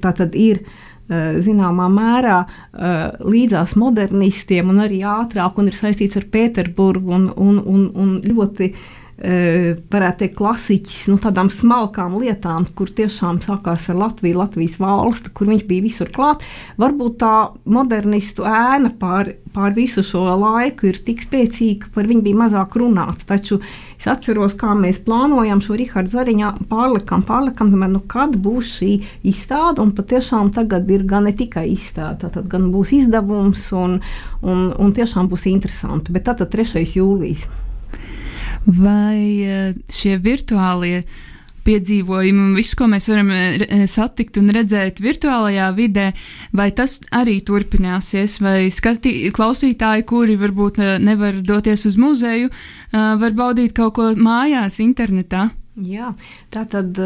tātad 0.00 0.36
ir 0.38 0.62
uh, 0.62 0.78
Eh, 1.10 1.40
zināmā 1.42 1.88
mērā 1.90 2.36
eh, 2.46 2.98
līdzās 3.26 3.72
modernistiem 3.80 4.68
un 4.70 4.84
arī 4.84 5.00
ātrāk 5.02 5.56
un 5.58 5.66
ir 5.66 5.74
saistīts 5.74 6.20
ar 6.20 6.28
Pēterburgu 6.30 7.16
un, 7.16 7.24
un, 7.34 7.56
un, 7.58 7.88
un 7.98 8.12
ļoti 8.22 8.68
eh, 8.68 8.76
varētu 9.20 10.22
teikt, 10.22 10.36
klasiķis, 10.38 11.00
nu, 11.12 11.18
tādām 11.20 11.50
smalkām 11.52 12.16
lietām, 12.22 12.64
kur 12.76 12.88
tiešām 12.88 13.42
sākās 13.44 13.90
ar 13.92 13.98
Latviju, 14.00 14.38
Latvijas 14.40 14.78
valsti, 14.80 15.34
kur 15.36 15.50
viņš 15.52 15.66
bija 15.68 15.84
visur 15.84 16.12
klāt. 16.14 16.46
Varbūt 16.80 17.18
tā 17.20 17.34
modernistu 17.68 18.48
ēna 18.48 18.94
pār, 19.00 19.34
pār 19.52 19.76
visu 19.76 20.04
šo 20.06 20.24
laiku 20.40 20.88
ir 20.88 21.02
tik 21.04 21.26
spēcīga, 21.26 21.92
par 21.94 22.08
viņu 22.08 22.24
bija 22.24 22.42
mazāk 22.46 22.78
runāts. 22.80 23.28
Taču 23.28 23.60
Es 24.00 24.06
atceros, 24.08 24.54
kā 24.56 24.72
mēs 24.72 25.02
plānojam 25.04 25.58
šo 25.60 25.74
Rahāda 25.76 26.08
Zariņā 26.08 26.50
pārlikam, 26.70 27.20
pārlikam, 27.28 27.68
domāju, 27.68 27.98
nu, 27.98 28.00
kad 28.08 28.32
būs 28.32 28.70
šī 28.78 28.94
izstāde, 29.28 29.82
un 29.84 29.92
patiešām 29.98 30.54
tagad 30.56 30.88
ir 30.88 31.04
gan 31.10 31.28
ne 31.28 31.34
tikai 31.36 31.66
izstāde, 31.74 32.30
tad 32.32 32.48
gan 32.48 32.70
būs 32.72 32.94
izdevums, 32.96 33.66
un, 33.76 33.98
un, 34.40 34.70
un 34.72 34.94
tiešām 34.96 35.28
būs 35.28 35.44
interesanti. 35.52 36.16
Bet 36.16 36.30
tātad 36.30 36.48
3. 36.54 36.80
jūlijas. 36.96 37.44
Vai 38.66 39.40
eh, 39.40 39.74
šie 39.88 40.18
virtuālie 40.20 41.00
piedzīvojumi 41.64 42.40
un 42.40 42.56
viss, 42.56 42.76
ko 42.76 42.88
mēs 42.90 43.08
varam 43.08 43.30
eh, 43.32 43.62
eh, 43.64 43.84
satikt 43.88 44.36
un 44.40 44.50
redzēt 44.52 45.00
virtuālajā 45.00 45.70
vidē, 45.76 46.10
vai 46.56 46.70
tas 46.76 46.98
arī 47.16 47.38
turpināsies, 47.46 48.38
vai 48.44 48.68
skatī, 48.72 49.14
klausītāji, 49.32 50.04
kuri 50.08 50.36
varbūt 50.40 50.82
nevar 51.00 51.40
doties 51.40 51.86
uz 51.88 51.96
muzeju, 52.00 52.50
var 52.92 53.32
baudīt 53.36 53.72
kaut 53.76 53.96
ko 53.96 54.10
mājās, 54.16 54.80
internetā. 54.82 55.48
Jā, 55.80 56.10
tā 56.52 56.66
tad 56.68 56.98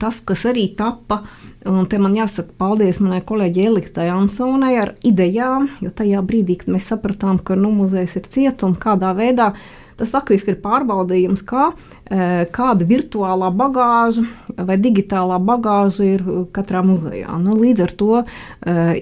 tas, 0.00 0.20
kas 0.24 0.44
arī 0.48 0.70
tapa, 0.78 1.24
un 1.68 1.88
te 1.90 1.98
man 2.00 2.14
jāsaka 2.16 2.54
paldies 2.56 3.00
manai 3.02 3.18
kolēģei 3.26 3.66
Eliktai 3.68 4.06
Ansonai 4.14 4.76
ar 4.80 4.94
idejām, 5.04 5.66
jo 5.84 5.90
tajā 5.92 6.22
brīdī, 6.24 6.56
kad 6.62 6.70
mēs 6.72 6.86
sapratām, 6.88 7.42
ka 7.42 7.58
nu, 7.58 7.74
muzejs 7.74 8.14
ir 8.16 8.30
ciet 8.32 8.64
un 8.64 8.78
kādā 8.80 9.10
veidā 9.18 9.50
Tas 9.96 10.10
faktiski 10.12 10.52
ir 10.52 10.58
pārbaudījums, 10.64 11.42
kā, 11.46 11.70
e, 12.04 12.46
kāda 12.52 12.88
virtuālā 12.88 13.48
bagāža 13.56 14.26
vai 14.56 14.76
digitālā 14.80 15.38
bagāža 15.40 16.10
ir 16.16 16.26
katrā 16.56 16.82
muzejā. 16.84 17.38
Nu, 17.42 17.56
līdz 17.56 17.86
ar 17.86 17.94
to 18.02 18.10
e, 18.20 18.26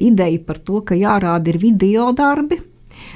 ideja 0.07 0.45
par 0.47 0.63
to, 0.63 0.85
ka 0.87 0.99
jārāda 0.99 1.51
ir 1.51 1.61
video 1.63 2.13
darbi. 2.15 2.63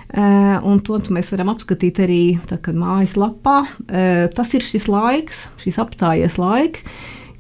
Un 0.08 0.80
to 0.82 0.96
mēs 1.14 1.28
varam 1.30 1.52
apskatīt 1.52 2.00
arī 2.02 2.22
mājaslapā. 2.50 3.58
Uh, 3.84 4.24
tas 4.34 4.54
ir 4.56 4.64
šis 4.64 4.88
laiks, 4.90 5.44
šis 5.62 5.78
apstājies 5.78 6.38
laiks, 6.40 6.82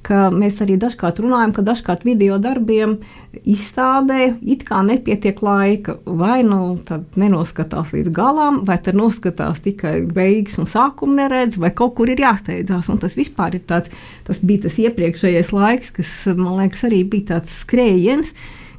ka 0.06 0.28
mēs 0.34 0.60
arī 0.64 0.78
dažkārt 0.80 1.20
runājam, 1.22 1.52
ka 1.56 1.64
dažkārt 1.66 2.04
video 2.06 2.38
darbiem 2.42 2.96
izstādē 3.42 4.38
it 4.42 4.64
kā 4.68 4.80
nepietiek 4.86 5.40
laika. 5.44 5.98
Vai 6.04 6.40
nu 6.46 6.78
tad 6.88 7.18
nenoskatās 7.20 7.92
līdz 7.96 8.12
galam, 8.14 8.62
vai 8.68 8.78
tad 8.82 8.98
noskatās 8.98 9.62
tikai 9.64 10.00
beigas 10.06 10.58
un 10.62 10.70
sākumu 10.70 11.18
neredz, 11.18 11.58
vai 11.60 11.72
kaut 11.74 11.96
kur 11.98 12.10
ir 12.12 12.22
jāsteidzās. 12.22 12.88
Un 12.92 13.02
tas 13.02 13.18
vispār 13.18 13.58
ir 13.58 13.66
tāds, 13.68 13.92
tas 14.28 14.40
bija 14.42 14.68
tas 14.68 14.78
iepriekšējais 14.80 15.52
laiks, 15.56 15.92
kas 15.98 16.14
man 16.34 16.62
liekas 16.62 16.86
arī 16.88 17.04
bija 17.08 17.34
tāds 17.34 17.60
skrējiens 17.64 18.32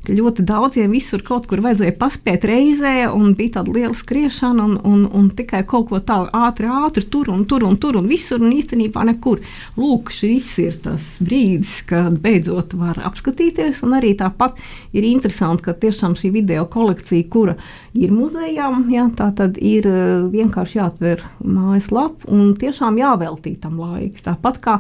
ka 0.06 0.15
ļoti 0.15 0.44
daudziem 0.48 0.94
visur 0.96 1.22
kaut 1.25 1.46
kur 1.50 1.62
vajadzēja 1.63 1.96
paspēt 2.00 2.46
reizē, 2.48 2.94
un 3.13 3.34
bija 3.38 3.60
tāda 3.60 3.74
liela 3.75 3.96
skriešana, 3.98 4.65
un, 4.65 4.77
un, 4.88 5.06
un 5.15 5.27
tikai 5.36 5.62
kaut 5.70 5.89
ko 5.91 6.00
tādu 6.01 6.32
ātri, 6.36 6.70
ātri 6.70 7.06
tur 7.12 7.29
un 7.34 7.46
tur 7.50 7.65
un 7.68 7.77
tur 7.82 8.00
un 8.00 8.08
visur, 8.10 8.41
un 8.44 8.56
īstenībā 8.56 9.03
nekur. 9.12 9.44
Lūk, 9.79 10.13
šis 10.15 10.50
ir 10.63 10.79
tas 10.84 11.06
brīdis, 11.24 11.79
kad 11.89 12.18
beidzot 12.24 12.74
var 12.79 13.00
apskatīties, 13.10 13.84
un 13.86 13.98
arī 14.00 14.15
tāpat 14.20 14.58
ir 14.96 15.08
interesanti, 15.08 15.68
ka 15.68 15.75
tiešām 15.77 16.15
šī 16.20 16.34
video 16.39 16.65
kolekcija, 16.72 17.27
kura 17.29 17.58
ir 17.94 18.13
muzejā, 18.15 18.72
jā, 18.94 19.06
tā 19.18 19.29
tad 19.38 19.60
ir 19.62 19.88
eh, 19.89 20.25
vienkārši 20.32 20.79
jāatver 20.79 21.24
mājaslapa 21.44 22.29
un 22.34 22.56
tiešām 22.60 22.98
jāveltī 23.01 23.56
tam 23.62 23.79
laiks. 23.82 24.25
Tāpat 24.25 24.60
kā 24.63 24.79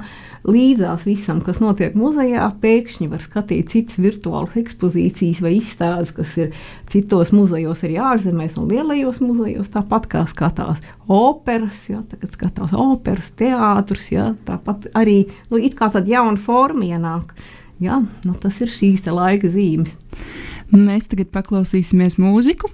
līdzās 0.49 1.05
visam, 1.07 1.43
kas 1.45 1.61
notiek 1.61 1.95
muzejā, 1.99 2.49
pēkšņi 2.63 3.09
var 3.11 3.23
skatīt 3.23 3.73
citas 3.73 3.99
virtuālas 4.01 4.57
ekspozīcijas 4.59 5.18
ekspozīcijas 5.19 5.41
vai 5.41 5.57
izstādes, 5.57 6.13
kas 6.15 6.35
ir 6.37 6.53
citos 6.89 7.31
muzejos, 7.31 7.83
arī 7.83 7.99
ārzemēs 7.99 8.57
un 8.57 8.69
lielajos 8.69 9.21
muzejos. 9.21 9.69
Tāpat 9.69 10.07
kā 10.07 10.25
skatās 10.27 10.79
operas, 11.07 11.77
ja, 11.89 12.03
tagad 12.09 12.31
skatās 12.31 12.73
operas, 12.73 13.31
teātrus, 13.35 14.11
ja, 14.11 14.35
tāpat 14.45 14.89
arī 14.95 15.27
nu, 15.49 15.57
it 15.57 15.75
kā 15.75 15.89
tāda 15.91 16.09
jauna 16.09 16.39
forma 16.39 16.85
ienāk. 16.85 17.33
Ja, 17.79 18.01
nu, 18.25 18.33
tas 18.35 18.59
ir 18.59 18.67
šīs 18.67 19.05
laika 19.07 19.47
zīmes. 19.47 19.93
Mēs 20.69 21.07
tagad 21.09 21.31
paklausīsimies 21.33 22.19
mūziku, 22.21 22.67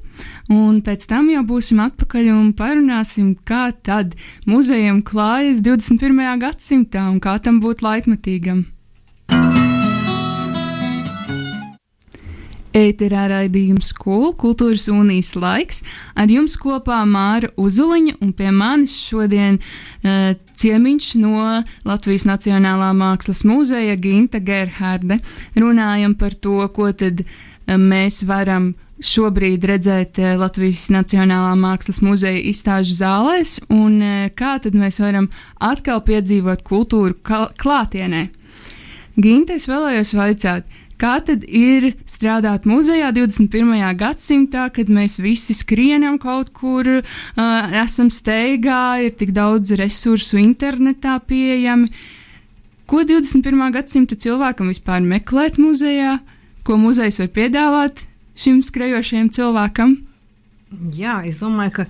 un 0.51 0.81
pēc 0.83 1.05
tam 1.07 1.29
jau 1.31 1.45
būsim 1.47 1.79
atpakaļ 1.79 2.31
un 2.33 2.49
parunāsim, 2.57 3.37
kā 3.47 3.69
tad 3.71 4.17
muzejam 4.49 4.99
klājas 5.05 5.61
21. 5.63 6.25
gadsimtā 6.41 7.05
un 7.07 7.21
kā 7.23 7.37
tam 7.39 7.61
būt 7.63 7.85
laikmatīgam. 7.85 8.65
Ēterā 12.75 13.25
raidījums 13.31 13.91
Skolu 13.93 14.33
kultūras 14.39 14.87
unijas 14.91 15.33
laiks. 15.37 15.81
Ar 16.15 16.31
jums 16.31 16.57
kopā 16.59 17.01
Māra 17.09 17.51
Uzuliņa 17.59 18.17
un 18.23 18.33
pie 18.35 18.51
manis 18.51 18.95
šodien 19.07 19.59
uh, 19.59 20.33
ciemiņš 20.59 21.09
no 21.23 21.61
Latvijas 21.87 22.27
Nacionālā 22.27 22.91
Mākslas 22.97 23.45
muzeja 23.47 23.95
Ginta 23.99 24.41
Gerharde. 24.43 25.21
Runājam 25.55 26.17
par 26.19 26.35
to, 26.35 26.61
ko 26.75 26.91
tad 26.91 27.23
uh, 27.23 27.77
mēs 27.79 28.23
varam 28.27 28.73
šobrīd 29.03 29.65
redzēt 29.67 30.19
uh, 30.21 30.35
Latvijas 30.39 30.87
Nacionālā 30.93 31.55
Mākslas 31.59 32.01
muzeja 32.03 32.43
izstāžu 32.51 32.95
zālēs 32.99 33.57
un 33.69 33.99
uh, 33.99 34.15
kā 34.35 34.57
tad 34.63 34.75
mēs 34.75 34.99
varam 35.03 35.29
atkal 35.63 36.03
piedzīvot 36.07 36.65
kultūru 36.67 37.15
klātienē. 37.23 38.27
Ginte, 39.15 39.55
es 39.55 39.69
vēlējos 39.71 40.09
vaicāt, 40.17 40.65
Kā 40.95 41.17
tad 41.19 41.43
ir 41.43 41.89
strādāt 42.07 42.63
muzejā 42.69 43.09
21. 43.11 43.81
gadsimtā, 43.99 44.69
kad 44.71 44.87
mēs 44.87 45.17
visi 45.19 45.51
skrienam 45.57 46.15
kaut 46.21 46.53
kur, 46.55 46.87
uh, 46.87 47.79
esam 47.83 48.07
steigā, 48.07 49.03
ir 49.03 49.17
tik 49.19 49.33
daudz 49.35 49.75
resursu 49.75 50.39
internetā 50.39 51.17
pieejami? 51.19 51.91
Ko 52.87 53.01
21. 53.03 53.65
gadsimta 53.75 54.15
cilvēkam 54.15 54.71
vispār 54.71 55.03
meklēt 55.03 55.59
muzejā? 55.59 56.21
Ko 56.63 56.77
muzejs 56.79 57.19
var 57.19 57.31
piedāvāt 57.35 58.05
šim 58.39 58.61
skrejošajam 58.63 59.33
cilvēkam? 59.35 59.97
Jā, 60.95 61.17
es 61.27 61.41
domāju, 61.43 61.81
ka 61.81 61.87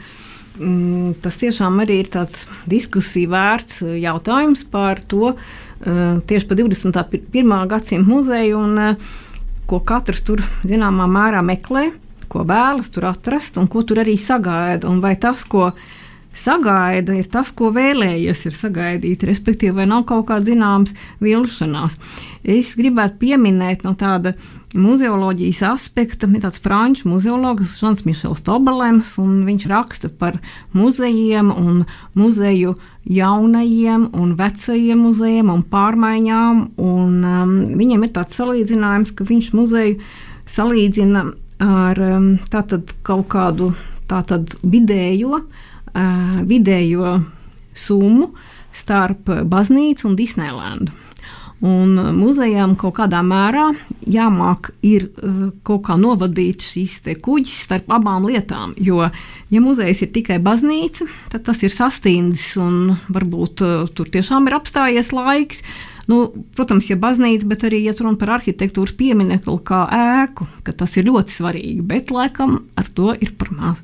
mm, 0.58 1.20
tas 1.22 1.38
tiešām 1.44 1.78
arī 1.86 2.02
ir 2.02 2.10
tāds 2.16 2.48
diskusiju 2.72 3.30
vērts 3.36 3.84
jautājums 4.02 4.66
par 4.72 5.04
to, 5.06 5.36
uh, 5.36 5.65
tieši 5.84 6.48
par 6.48 6.58
21. 6.58 7.68
gadsimta 7.68 8.10
muzeju, 8.10 8.60
un 8.60 8.80
eh, 8.80 8.96
ko 9.70 9.82
katrs 9.84 10.24
tur 10.26 10.44
zināmā 10.64 11.08
mērā 11.10 11.44
meklē, 11.46 11.90
ko 12.32 12.46
vēlas 12.48 12.90
tur 12.94 13.10
atrast 13.12 13.58
un 13.62 13.68
ko 13.72 13.84
tur 13.84 14.02
arī 14.04 14.16
sagaida. 14.18 14.90
Un 14.90 15.02
vai 15.04 15.16
tas, 15.20 15.44
ko 15.44 15.72
sagaida, 16.36 17.16
ir 17.16 17.30
tas, 17.32 17.52
ko 17.56 17.72
vēlējies 17.76 18.46
ir 18.50 18.58
sagaidīt, 18.58 19.24
respektīvi, 19.28 19.76
vai 19.82 19.88
nav 19.90 20.06
kaut 20.10 20.28
kāda 20.30 20.52
zināmas 20.52 20.96
vilšanās. 21.24 21.98
Es 22.44 22.74
gribētu 22.80 23.22
pieminēt 23.24 23.86
no 23.88 23.96
tāda 24.00 24.36
muzeoloģijas 24.76 25.62
aspekta 25.70 26.28
ir 26.28 26.44
tāds 26.44 26.60
franču 26.64 27.10
muzeologs 27.10 27.78
Žans 27.80 28.04
Mišels 28.08 28.44
Tobelens, 28.46 29.14
un 29.22 29.44
viņš 29.48 29.68
raksta 29.72 30.10
par 30.10 30.38
muzejiem 30.76 31.52
un 31.52 31.86
muzeju 32.18 32.76
jaunajiem 33.06 34.10
un 34.14 34.34
vecajiem 34.40 35.02
muzejiem 35.06 35.52
un 35.54 35.64
pārmaiņām, 35.72 36.62
un 36.82 37.16
um, 37.30 37.56
viņam 37.80 38.06
ir 38.06 38.14
tāds 38.16 38.38
salīdzinājums, 38.40 39.14
ka 39.16 39.28
viņš 39.28 39.52
muzeju 39.56 40.00
salīdzina 40.56 41.26
ar 41.64 42.02
um, 42.10 42.30
tātad 42.52 42.92
kaut 43.06 43.30
kādu 43.34 43.72
tātad 44.10 44.58
vidējo, 44.62 45.42
uh, 45.42 46.36
vidējo 46.46 47.20
summu 47.76 48.34
starp 48.76 49.30
baznīcu 49.48 50.10
un 50.10 50.20
Disneylandu. 50.20 50.92
Un 51.64 51.96
muzejām 52.18 52.74
kaut 52.76 52.98
kādā 52.98 53.22
mērā 53.24 53.70
jāmāk 54.12 54.74
ir 54.84 55.08
uh, 55.08 55.54
kaut 55.64 55.86
kā 55.88 55.96
novadīt 55.96 56.66
šīs 56.66 56.98
kuģis 57.24 57.62
starp 57.64 57.94
abām 57.96 58.28
lietām. 58.28 58.74
Jo, 58.76 59.08
ja 59.50 59.62
muzejs 59.64 60.04
ir 60.04 60.12
tikai 60.18 60.42
baznīca, 60.44 61.08
tad 61.32 61.46
tas 61.48 61.64
ir 61.64 61.72
sastīndis 61.72 62.50
un 62.60 62.98
varbūt 63.08 63.64
uh, 63.64 63.86
tur 63.88 64.12
tiešām 64.12 64.50
ir 64.50 64.58
apstājies 64.60 65.14
laiks. 65.16 65.64
Nu, 66.12 66.28
protams, 66.54 66.92
ja 66.92 67.00
baznīca, 67.02 67.48
bet 67.50 67.64
arī 67.66 67.80
ja 67.88 67.96
runa 67.98 68.20
par 68.20 68.36
arhitektūras 68.36 68.94
pieminiektu 69.00 69.56
kā 69.66 69.86
ēku, 69.96 70.46
tas 70.68 71.00
ir 71.00 71.08
ļoti 71.08 71.40
svarīgi, 71.40 71.80
bet 71.88 72.12
laikam 72.14 72.60
ar 72.78 72.92
to 72.94 73.16
ir 73.16 73.32
par 73.40 73.50
maz. 73.56 73.82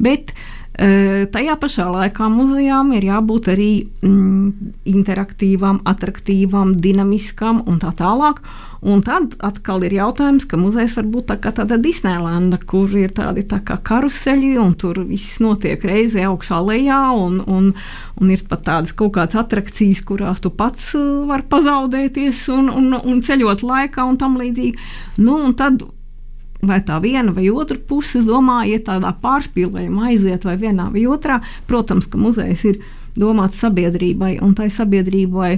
Bet, 0.00 0.32
uh, 0.32 0.57
Tajā 0.78 1.56
pašā 1.58 1.88
laikā 1.90 2.28
muzejām 2.30 2.92
ir 2.94 3.08
jābūt 3.08 3.48
arī 3.50 3.70
mm, 3.98 4.74
interaktīvām, 4.86 5.80
attraktīvām, 5.90 6.76
dinamiskām 6.78 7.64
un 7.66 7.80
tā 7.82 7.90
tālāk. 7.98 8.38
Un 8.86 9.02
tad 9.02 9.34
atkal 9.42 9.82
ir 9.88 9.96
jautājums, 9.96 10.46
ka 10.46 10.54
muzejs 10.60 10.94
var 10.94 11.08
būt 11.10 11.26
tā 11.32 11.38
kā 11.42 11.50
tāda 11.56 11.80
Disneylanda, 11.82 12.60
kur 12.62 12.94
ir 12.94 13.10
tādi 13.16 13.42
tā 13.50 13.58
kā 13.66 13.80
karuseļi, 13.82 14.52
un 14.62 14.76
tur 14.78 15.02
viss 15.08 15.40
notiek 15.42 15.82
reizē 15.82 16.28
augšā 16.30 16.62
lejā, 16.62 17.02
un, 17.26 17.42
un, 17.42 17.72
un 18.22 18.30
ir 18.30 18.46
pat 18.46 18.62
tādas 18.70 18.94
kaut 18.94 19.16
kādas 19.18 19.34
attrakcijas, 19.42 20.06
kurās 20.06 20.46
tu 20.46 20.54
pats 20.54 20.92
vari 20.94 21.48
pazaudēties 21.50 22.46
un, 22.54 22.70
un, 22.70 22.92
un 23.02 23.22
ceļot 23.26 23.66
laikā 23.66 24.06
un 24.06 24.22
tam 24.22 24.38
līdzīgi. 24.38 24.78
Nu, 25.26 25.40
un 25.42 25.58
tad 25.58 25.82
vai 26.62 26.80
tā 26.82 26.98
viena 27.02 27.32
vai 27.34 27.48
otra 27.50 27.78
puse, 27.78 28.18
es 28.20 28.26
domāju, 28.26 28.74
iet 28.74 28.86
tādā 28.88 29.12
pārspīlējumā, 29.22 30.12
aiziet 30.12 30.46
vai 30.48 30.56
vienā 30.58 30.88
vai 30.94 31.06
otrā. 31.06 31.40
Protams, 31.70 32.08
ka 32.10 32.18
muzejs 32.20 32.64
ir 32.68 32.80
domāts 33.18 33.60
sabiedrībai 33.62 34.38
un 34.44 34.54
tai 34.58 34.68
sabiedrībai, 34.72 35.52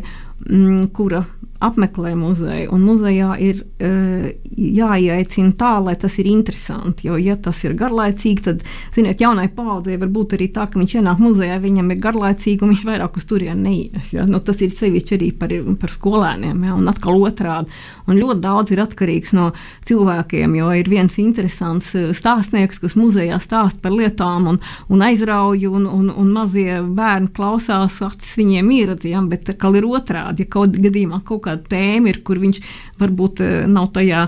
mm, 0.46 0.90
kura 0.96 1.24
apmeklē 1.60 2.14
muzeju. 2.16 2.70
Un 2.74 2.84
muzejā 2.88 3.34
ir 3.42 3.60
uh, 3.62 4.28
jāieaicina 4.56 5.52
tā, 5.60 5.74
lai 5.84 5.94
tas 6.00 6.16
ir 6.20 6.30
interesanti. 6.30 7.08
Jo, 7.08 7.18
ja 7.20 7.36
tas 7.40 7.60
ir 7.66 7.76
garlaicīgi, 7.78 8.44
tad, 8.46 8.64
ziniet, 8.94 9.20
jaunai 9.20 9.48
paudzei 9.52 9.98
var 10.00 10.10
būt 10.12 10.38
arī 10.38 10.50
tā, 10.54 10.66
ka 10.70 10.80
viņš 10.80 10.96
ienāk 11.00 11.20
muzejā, 11.20 11.58
viņam 11.60 11.92
ir 11.92 12.00
garlaicīgi 12.02 12.64
un 12.64 12.72
viņš 12.72 12.84
vairāk 12.88 13.18
uz 13.20 13.28
turieni 13.28 13.66
neies. 13.66 14.12
Ja? 14.16 14.24
Nu, 14.28 14.40
tas 14.44 14.62
ir 14.64 14.72
sevišķi 14.76 15.16
arī 15.18 15.30
par, 15.36 15.54
par 15.82 15.94
skolēniem, 15.94 16.64
ja? 16.64 16.76
un 16.78 16.88
atkal 16.90 17.20
otrādi. 17.20 17.72
Un 18.08 18.18
ļoti 18.18 18.42
daudz 18.42 18.72
ir 18.74 18.82
atkarīgs 18.82 19.34
no 19.36 19.50
cilvēkiem, 19.88 20.56
jo 20.58 20.72
ir 20.80 20.88
viens 20.90 21.18
interesants 21.20 21.92
eh, 21.98 22.10
stāstnieks, 22.16 22.80
kas 22.82 22.96
muzejā 22.98 23.38
stāsta 23.42 23.84
par 23.84 23.94
lietām 23.94 24.48
un, 24.54 24.60
un 24.90 25.04
aizrauj, 25.04 25.68
un, 25.68 25.86
un, 25.86 26.08
un 26.10 26.32
mazie 26.34 26.80
bērni 26.80 27.30
klausās, 27.36 28.00
acis 28.06 28.34
viņiem 28.40 28.74
ir, 28.78 28.96
ja? 29.06 29.22
bet 29.28 29.52
kā 29.60 29.70
ir 29.76 29.86
otrādi, 29.86 30.46
ja 30.46 30.54
kaut 30.56 30.80
gadījumā 30.80 31.20
kaut 31.28 31.44
kā 31.44 31.49
kāda 31.50 31.66
tēma 31.70 32.10
ir, 32.10 32.20
kur 32.26 32.40
viņš 32.40 32.60
varbūt 33.00 33.42
eh, 33.44 33.66
nav 33.70 33.90
tajā, 33.96 34.26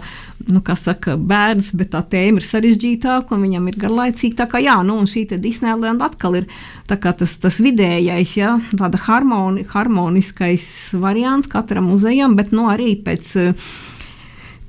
nu, 0.51 0.63
kā 0.65 0.77
saka, 0.79 1.17
bērns, 1.17 1.73
bet 1.79 1.93
tā 1.95 2.03
tēma 2.03 2.43
ir 2.43 2.49
sarežģītāka 2.49 3.37
un 3.37 3.47
viņam 3.47 3.69
ir 3.71 3.79
garlaicīga. 3.85 4.43
Tā 4.43 4.49
kā 4.51 4.63
jā, 4.63 4.77
nu, 4.87 4.99
un 5.03 5.09
šī 5.11 5.25
Disneylanda 5.33 6.11
atkal 6.11 6.41
ir 6.43 6.51
tas, 6.91 7.37
tas 7.39 7.61
vidējais, 7.63 8.37
ja, 8.37 8.57
tāda 8.75 9.01
harmoni, 9.07 9.67
harmoniskais 9.71 10.67
variants 10.99 11.51
katram 11.51 11.89
muzejam, 11.93 12.37
bet 12.39 12.53
nu, 12.53 12.69
arī 12.73 12.97
pēc, 13.05 13.33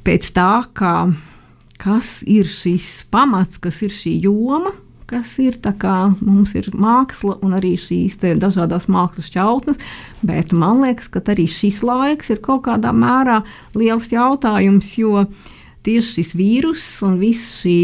pēc 0.06 0.32
tā, 0.38 0.54
kā, 0.78 0.96
kas 1.82 2.22
ir 2.30 2.48
šis 2.48 3.04
pamats, 3.12 3.60
kas 3.62 3.82
ir 3.84 3.94
šī 3.94 4.20
joma 4.24 4.74
kas 5.14 5.34
ir. 5.42 5.60
Mums 6.24 6.54
ir 6.58 6.70
māksla 6.74 7.38
un 7.46 7.54
arī 7.58 7.74
šīs 7.80 8.18
dažādas 8.42 8.90
mākslas 8.92 9.30
šķautnes, 9.32 9.82
bet 10.26 10.54
man 10.54 10.82
liekas, 10.84 11.10
ka 11.14 11.22
arī 11.34 11.48
šis 11.50 11.82
laiks 11.86 12.34
ir 12.34 12.42
kaut 12.44 12.66
kādā 12.68 12.94
mērā 12.96 13.42
liels 13.78 14.12
jautājums, 14.14 14.96
jo 14.98 15.28
tieši 15.84 16.18
šis 16.18 16.34
vīrus 16.40 16.84
un 17.06 17.20
viss 17.22 17.62
šī 17.62 17.78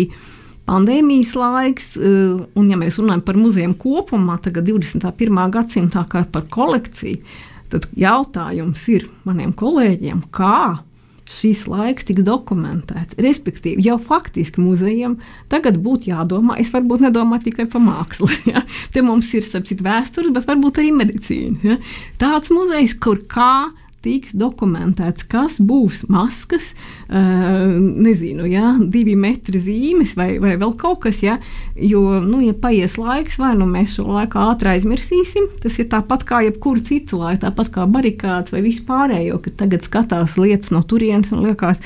pandēmijas 0.69 1.33
laiks, 1.37 1.93
eh, 1.97 2.41
un 2.55 2.69
ja 2.69 2.77
mēs 2.77 2.99
runājam 3.01 3.23
par 3.25 3.39
muzejiem 3.39 3.75
kopumā, 3.75 4.39
tagad 4.41 4.67
21. 4.69 5.49
gadsimtā 5.53 6.05
kā 6.09 6.25
par 6.31 6.45
kolekciju, 6.51 7.23
tad 7.69 7.87
jautājums 7.97 8.87
ir 8.89 9.09
maniem 9.25 9.53
kolēģiem, 9.53 10.23
kā 10.33 10.83
šis 11.29 11.65
laiks 11.69 12.07
tiks 12.07 12.25
dokumentēts. 12.25 13.17
Respektīvi, 13.21 13.85
jau 13.85 13.99
faktiski 14.01 14.61
muzejiem 14.63 15.17
tagad 15.51 15.77
būtu 15.83 16.09
jādomā, 16.11 16.57
es 16.61 16.71
varbūt 16.73 17.05
nedomāju 17.05 17.49
tikai 17.49 17.69
par 17.69 17.85
mākslu. 17.85 18.31
Ja? 18.49 18.63
Te 18.93 19.03
mums 19.05 19.27
ir 19.37 19.43
sapcīt 19.45 19.83
vēstures, 19.85 20.31
bet 20.33 20.47
varbūt 20.49 20.79
arī 20.81 20.89
medicīna. 20.95 21.59
Ja? 21.61 21.75
Tāds 22.21 22.49
muzejs, 22.53 22.95
kur 23.03 23.19
kā 23.29 23.69
tiks 24.05 24.33
dokumentēts, 24.37 25.25
kas 25.29 25.57
būs 25.59 26.05
maskas, 26.11 26.71
uh, 27.09 27.73
nezinu, 27.79 28.47
ja, 28.49 28.73
divi 28.79 29.15
metri 29.19 29.61
zīmes 29.61 30.15
vai, 30.19 30.31
vai 30.41 30.55
vēl 30.59 30.75
kaut 30.79 31.03
kas. 31.05 31.21
Ja, 31.25 31.39
jo, 31.75 32.03
nu, 32.25 32.41
ja 32.45 32.55
paies 32.55 32.97
laiks, 32.99 33.39
vai 33.41 33.55
nu 33.59 33.67
mēs 33.69 33.97
šo 33.97 34.07
laiku 34.09 34.39
ātri 34.43 34.73
aizmirsīsim, 34.75 35.49
tas 35.63 35.79
ir 35.81 35.89
tāpat 35.91 36.25
kā 36.29 36.43
jebkuru 36.47 36.85
citu 36.85 37.19
laiku, 37.21 37.43
tāpat 37.47 37.73
kā 37.75 37.87
barikāts 37.89 38.55
vai 38.55 38.63
vispārējo, 38.65 39.41
kad 39.45 39.59
tagad 39.65 39.85
skatās 39.87 40.39
lietas 40.39 40.73
no 40.75 40.83
turienes 40.87 41.33
un 41.35 41.43
liekas, 41.47 41.81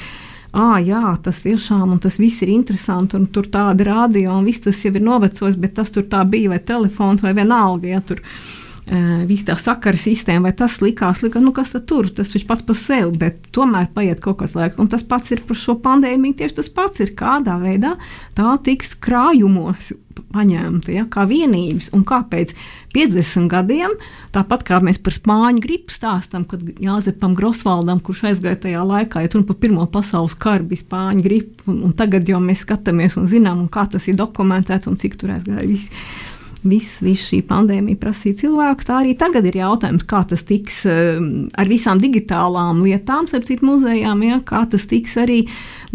ah, 0.53 0.77
jā, 0.77 1.15
tas 1.25 1.41
tiešām, 1.43 1.95
un 1.95 2.01
tas 2.01 2.19
viss 2.21 2.43
ir 2.45 2.53
interesanti, 2.53 3.17
un 3.17 3.25
tur 3.33 3.49
tāda 3.51 3.87
rādio, 3.89 4.29
un 4.37 4.45
viss 4.45 4.61
tas 4.63 4.81
jau 4.85 4.93
ir 4.93 5.03
novecojis, 5.03 5.57
bet 5.59 5.75
tas 5.79 5.89
tur 5.93 6.05
tā 6.09 6.21
bija, 6.29 6.53
vai 6.53 6.61
telefons, 6.61 7.23
vai 7.25 7.33
vienalga, 7.37 7.89
ja 7.95 8.03
tur 8.05 8.21
visa 8.83 9.51
tā 9.51 9.55
sakara 9.59 9.99
sistēma, 9.99 10.49
vai 10.49 10.53
tas 10.59 10.79
likās, 10.83 11.23
lika, 11.23 11.39
nu, 11.39 11.53
kas 11.55 11.71
tur, 11.87 12.09
tas 12.11 12.33
viņš 12.33 12.45
pats 12.49 12.65
par 12.67 12.75
sevi, 12.75 13.15
bet 13.21 13.47
tomēr 13.55 13.87
paiet 13.95 14.19
kaut 14.23 14.41
kāds 14.41 14.57
laiks. 14.59 14.79
Un 14.81 14.89
tas 14.91 15.05
pats 15.07 15.31
ir 15.31 15.43
par 15.47 15.59
šo 15.59 15.77
pandēmiju, 15.83 16.39
tieši 16.41 16.59
tas 16.59 16.71
pats 16.73 17.03
ir, 17.03 17.13
kādā 17.15 17.55
veidā 17.61 17.95
tā 18.35 18.57
tiks 18.65 18.95
krājumos 18.99 19.93
paņemta, 20.33 20.91
ja, 20.93 21.05
kā 21.09 21.23
vienības, 21.29 21.87
un 21.95 22.03
kāpēc 22.05 22.51
50 22.93 23.47
gadiem, 23.49 23.95
tāpat 24.35 24.65
kā 24.67 24.77
mēs 24.83 24.99
par 25.01 25.15
spāņu 25.15 25.63
gripu 25.63 25.93
stāstam, 25.93 26.45
kad 26.49 26.61
Jāzepam 26.81 27.33
Grosvaldam, 27.37 28.01
kurš 28.03 28.25
aizgāja 28.29 28.59
tajā 28.67 28.83
laikā, 28.85 29.23
ja 29.23 29.31
runa 29.33 29.47
par 29.49 29.57
Pirmo 29.63 29.87
pasaules 29.93 30.35
karu, 30.37 30.67
bija 30.69 30.83
spāņu 30.83 31.25
gripa, 31.25 31.65
un, 31.71 31.81
un 31.89 31.95
tagad 31.97 32.29
jau 32.29 32.41
mēs 32.43 32.61
skatāmies 32.65 33.17
un 33.17 33.29
zinām, 33.31 33.63
un 33.65 33.71
kā 33.73 33.87
tas 33.89 34.05
ir 34.09 34.19
dokumentēts 34.19 34.91
un 34.91 34.99
cik 35.01 35.17
tur 35.21 35.33
aizgāja 35.37 35.65
viss 35.69 35.89
viss 36.67 37.01
vis 37.03 37.23
šī 37.27 37.41
pandēmija 37.47 37.99
prasīja 37.99 38.39
cilvēku. 38.43 38.85
Tā 38.87 38.99
arī 39.01 39.13
tagad 39.19 39.47
ir 39.49 39.57
jautājums, 39.59 40.05
kā 40.07 40.23
tas 40.29 40.43
tiks 40.47 40.81
ehm, 40.89 41.29
ar 41.59 41.69
visām 41.69 42.01
digitālām 42.01 42.83
lietām, 42.85 43.27
starp 43.29 43.47
citu 43.49 43.67
muzejām, 43.67 44.23
ja, 44.27 44.39
kā 44.47 44.63
tas 44.71 44.87
tiks 44.89 45.15
arī 45.21 45.43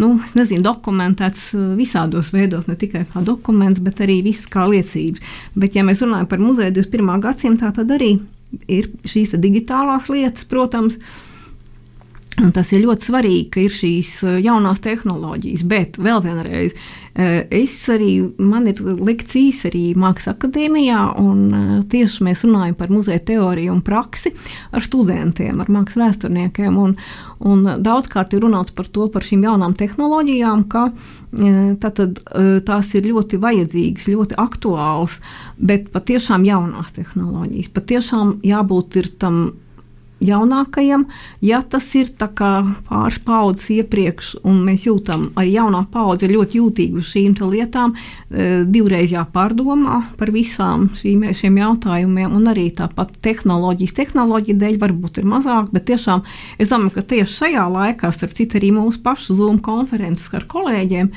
nu, 0.00 0.14
nezinu, 0.38 0.62
dokumentēts 0.66 1.52
eh, 1.57 1.68
visādos 1.78 2.33
veidos, 2.35 2.68
ne 2.70 2.76
tikai 2.81 3.07
kā 3.12 3.24
dokuments, 3.24 3.83
bet 3.85 4.02
arī 4.04 4.20
viss 4.26 4.48
kā 4.50 4.68
liecības. 4.68 5.38
Bet, 5.59 5.78
ja 5.78 5.87
mēs 5.87 6.04
runājam 6.04 6.28
par 6.31 6.42
muzeju 6.42 6.76
21. 6.81 7.14
gadsimtā, 7.24 7.72
tad 7.76 7.96
arī 7.96 8.16
ir 8.70 8.92
šīs 9.09 9.37
digitālās 9.40 10.09
lietas, 10.12 10.46
protams. 10.48 11.00
Un 12.38 12.53
tas 12.55 12.70
ir 12.74 12.85
ļoti 12.85 13.09
svarīgi, 13.09 13.46
ka 13.51 13.62
ir 13.64 13.74
šīs 13.74 14.12
eh, 14.27 14.38
jaunās 14.44 14.79
tehnoloģijas, 14.85 15.64
bet 15.68 15.98
vēl 15.98 16.20
vienreiz, 16.22 16.74
eh, 17.18 17.48
es 17.51 17.74
arī, 17.90 18.12
man 18.38 18.68
ir 18.70 18.79
lekcijas 18.79 19.64
arī 19.70 19.83
Mākslas 19.98 20.37
akadēmijā, 20.37 21.01
un 21.18 21.42
eh, 21.48 21.74
tieši 21.90 22.27
mēs 22.29 22.44
runājam 22.46 22.79
par 22.79 22.92
muzeja 22.94 23.22
teoriju 23.33 23.74
un 23.74 23.83
praksi 23.83 24.35
ar 24.70 24.87
studentiem, 24.87 25.59
ar 25.59 25.72
mākslas 25.72 25.98
vēsturniekiem, 26.05 26.79
un, 26.79 26.94
un 27.42 27.66
daudzkārt 27.83 28.37
ir 28.37 28.44
runāts 28.46 28.74
par 28.77 28.90
to, 28.92 29.09
par 29.11 29.27
šīm 29.27 29.42
jaunām 29.48 29.74
tehnoloģijām, 29.79 30.66
ka 30.70 30.88
tātad, 31.83 32.22
tās 32.64 32.92
ir 32.96 33.05
ļoti 33.11 33.37
vajadzīgas, 33.42 34.07
ļoti 34.09 34.37
aktuāls, 34.40 35.18
bet 35.61 35.90
patiešām 35.92 36.46
jaunās 36.48 36.94
tehnoloģijas, 36.96 37.68
patiešām 37.74 38.38
jābūt 38.48 38.96
tam 39.20 39.51
jaunākajam, 40.24 41.07
ja 41.44 41.61
tas 41.62 41.87
ir 41.98 42.11
pāris 42.18 43.18
paudzes 43.24 43.68
iepriekš, 43.78 44.35
un 44.46 44.62
mēs 44.66 44.87
jūtam, 44.88 45.28
ka 45.37 45.44
jaunā 45.46 45.85
paudze 45.92 46.31
ļoti 46.31 46.59
jūtīga 46.59 46.98
uz 46.98 47.11
šīm 47.12 47.37
lietām, 47.52 47.94
e, 47.94 48.64
divreiz 48.66 49.12
jāpārdomā 49.12 50.00
par 50.18 50.33
visām 50.35 50.88
šīm, 50.98 51.28
šiem 51.38 51.59
jautājumiem, 51.62 52.35
un 52.35 52.50
arī 52.50 52.68
tāpat 52.74 53.14
tehnoloģijas, 53.22 53.94
tehnoloģija 53.94 54.59
dēļ 54.59 54.81
varbūt 54.83 55.22
ir 55.22 55.28
mazāk, 55.28 55.70
bet 55.72 55.87
tiešām 55.90 56.24
es 56.59 56.72
domāju, 56.72 56.96
ka 56.98 57.07
tieši 57.14 57.38
šajā 57.42 57.68
laikā, 57.74 58.12
starp 58.14 58.35
citu, 58.38 58.59
arī 58.59 58.72
mūsu 58.74 59.02
pašu 59.04 59.38
Zoom 59.38 59.62
konferences 59.62 60.33
ar 60.35 60.48
kolēģiem, 60.50 61.12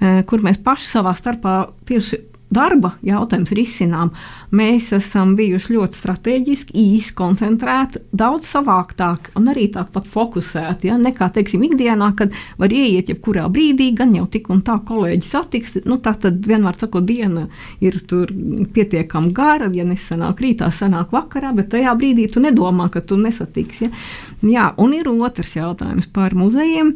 e, 0.00 0.16
kur 0.28 0.44
mēs 0.44 0.62
paši 0.64 0.88
savā 0.96 1.12
starpā 1.18 1.58
tieši 1.88 2.35
darba 2.52 2.92
jautājums 3.04 3.50
risinām, 3.56 4.12
mēs 4.54 4.92
esam 4.94 5.34
bijuši 5.38 5.74
ļoti 5.74 5.98
strateģiski, 5.98 6.76
īsi 6.78 7.14
koncentrēti, 7.18 8.02
daudz 8.16 8.46
savāktāk 8.50 9.32
un 9.38 9.50
arī 9.52 9.66
tāpat 9.74 10.06
fokusēti. 10.10 10.90
Ja? 10.90 10.98
Nekā, 11.00 11.28
teiksim, 11.34 11.64
ikdienā, 11.66 12.12
kad 12.18 12.34
var 12.60 12.72
ieiet 12.72 13.10
jebkurā 13.12 13.48
brīdī, 13.52 13.90
gan 13.98 14.14
jau 14.16 14.26
tik 14.30 14.50
un 14.54 14.62
tā 14.66 14.78
kolēģi 14.86 15.26
satiks. 15.26 15.76
Nu, 15.88 15.98
tā 16.02 16.14
tad 16.22 16.38
vienmēr 16.46 16.78
sakot, 16.78 17.06
diena 17.06 17.46
ir 17.84 17.98
pietiekami 18.06 19.34
gara, 19.36 19.70
ja 19.74 19.86
nesanāk 19.88 20.42
rītā, 20.44 20.70
sanāk 20.74 21.14
vakarā, 21.14 21.52
bet 21.56 21.72
tajā 21.74 21.96
brīdī 21.98 22.28
tu 22.30 22.44
nedomā, 22.44 22.88
ka 22.94 23.02
tu 23.02 23.18
nesatiksi. 23.20 23.88
Ja? 23.88 24.06
Jā, 24.46 24.70
un 24.78 24.94
ir 24.94 25.10
otrs 25.10 25.56
jautājums 25.58 26.06
par 26.14 26.36
muzejiem, 26.38 26.94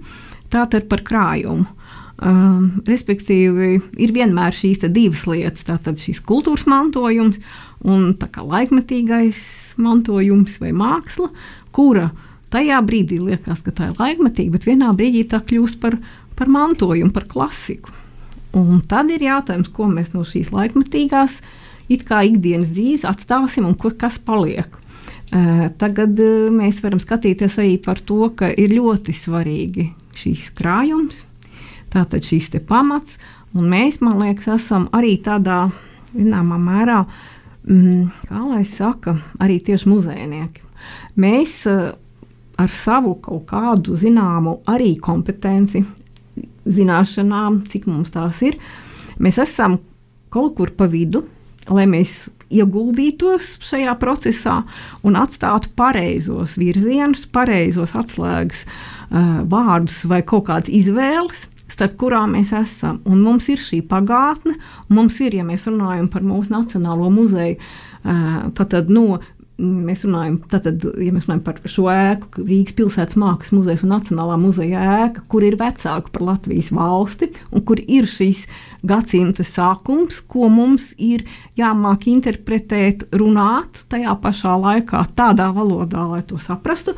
tātad 0.53 0.87
par 0.91 1.03
krājumu. 1.07 1.67
Um, 2.21 2.83
respektīvi, 2.85 3.79
ir 3.97 4.11
vienmēr 4.13 4.53
šīs 4.53 4.83
divas 4.93 5.23
lietas. 5.25 5.65
Tātad 5.65 6.03
šis 6.03 6.19
kultūras 6.21 6.67
mantojums 6.69 7.39
un 7.81 8.13
laikmetīgais 8.13 9.39
mantojums 9.81 10.59
vai 10.61 10.75
māksla, 10.77 11.31
kura 11.73 12.11
tajā 12.53 12.83
brīdī 12.85 13.23
liekas, 13.23 13.63
ka 13.65 13.73
tā 13.73 13.89
ir 13.89 13.97
laikmetīga, 13.97 14.53
bet 14.53 14.69
vienā 14.69 14.91
brīdī 14.99 15.23
tā 15.31 15.41
kļūst 15.41 15.81
par, 15.81 15.97
par 16.37 16.53
mantojumu, 16.53 17.09
par 17.15 17.25
klasiku. 17.31 17.95
Un 18.53 18.83
tad 18.91 19.09
ir 19.15 19.25
jautājums, 19.25 19.71
ko 19.73 19.89
mēs 19.89 20.13
no 20.13 20.27
šīs 20.27 20.51
laikmetīgās, 20.53 21.39
ikdienas 22.27 22.69
dzīves 22.75 23.09
atstāsim 23.09 23.65
un 23.65 23.79
kur 23.81 23.97
kas 23.97 24.21
paliek. 24.21 24.77
Uh, 25.31 25.71
tagad 25.81 26.21
uh, 26.21 26.51
mēs 26.53 26.83
varam 26.85 27.01
skatīties 27.01 27.57
arī 27.63 27.79
par 27.81 28.05
to, 28.05 28.27
ka 28.37 28.51
ir 28.51 28.77
ļoti 28.77 29.15
svarīgi 29.17 29.89
šīs 30.21 30.51
krājums, 30.59 31.25
Tātad 31.91 32.25
šīs 32.27 32.51
pamats, 32.69 33.19
un 33.55 33.67
mēs, 33.71 34.01
man 34.05 34.21
liekas, 34.23 34.49
esam 34.61 34.89
arī 34.95 35.17
tādā 35.23 35.71
zināmā 36.15 36.59
mērā, 36.61 37.05
mm, 37.67 38.11
kā 38.29 38.43
lai 38.47 38.65
saka, 38.65 39.19
arī 39.43 39.59
tieši 39.63 39.91
muzejnieki. 39.91 40.63
Mēs 41.21 41.65
uh, 41.69 41.93
ar 42.61 42.75
savu 42.77 43.17
kaut 43.23 43.47
kādu 43.51 43.97
zināmu 44.01 44.61
arī 44.71 44.95
kompetenci, 45.01 45.85
zināšanām, 46.71 47.65
cik 47.73 47.89
mums 47.91 48.13
tās 48.15 48.41
ir, 48.47 48.59
mēs 49.19 49.41
esam 49.43 49.79
kaut 50.31 50.57
kur 50.59 50.73
pa 50.77 50.87
vidu, 50.91 51.25
lai 51.71 51.87
mēs 51.91 52.29
ieguldītos 52.51 53.57
šajā 53.63 53.95
procesā 54.01 54.61
un 55.07 55.19
atstātu 55.19 55.71
pareizos 55.79 56.57
virzienus, 56.59 57.27
pareizos 57.31 57.95
atslēgas 57.99 58.65
uh, 58.67 59.43
vārdus 59.51 60.03
vai 60.11 60.21
kaut 60.27 60.49
kādas 60.51 60.71
izvēles, 60.73 61.47
starp 61.71 61.97
kurām 62.01 62.35
mēs 62.37 62.53
esam. 62.57 63.01
Un 63.09 63.23
mums 63.25 63.49
ir 63.53 63.63
šī 63.63 63.81
pagātne, 63.91 64.57
un 64.89 64.99
mums 64.99 65.19
ir, 65.25 65.37
ja 65.39 65.47
mēs 65.47 65.69
runājam 65.71 66.09
par 66.13 66.27
mūsu 66.27 66.53
Nacionālo 66.53 67.11
muzeju, 67.15 67.59
tad 68.59 68.91
no 68.91 69.21
mēs 69.61 70.05
runājam, 70.07 70.39
tātad, 70.51 70.85
ja 71.01 71.13
mēs 71.15 71.27
runājam 71.29 71.45
par 71.47 71.61
šo 71.69 71.87
ēku, 71.93 72.45
Rīgas 72.49 72.77
pilsētas 72.79 73.19
mākslas 73.21 73.55
muzeja 73.55 73.85
un 73.85 73.93
Nacionālā 73.95 74.39
muzeja 74.41 74.83
ēka, 75.05 75.25
kur 75.31 75.45
ir 75.47 75.59
vecāka 75.61 76.13
par 76.15 76.27
Latvijas 76.33 76.71
valsti 76.75 77.31
un 77.53 77.65
kur 77.69 77.83
ir 77.85 78.09
šīs 78.11 78.47
gadsimta 78.87 79.45
sākums, 79.45 80.23
ko 80.25 80.49
mums 80.53 80.91
ir 80.97 81.27
jāmāk 81.61 82.07
interpretēt, 82.11 83.07
runāt 83.13 83.83
tajā 83.93 84.17
pašā 84.23 84.57
laikā, 84.61 85.05
tādā 85.19 85.51
valodā, 85.57 86.07
lai 86.09 86.23
to 86.27 86.41
saprastu, 86.41 86.97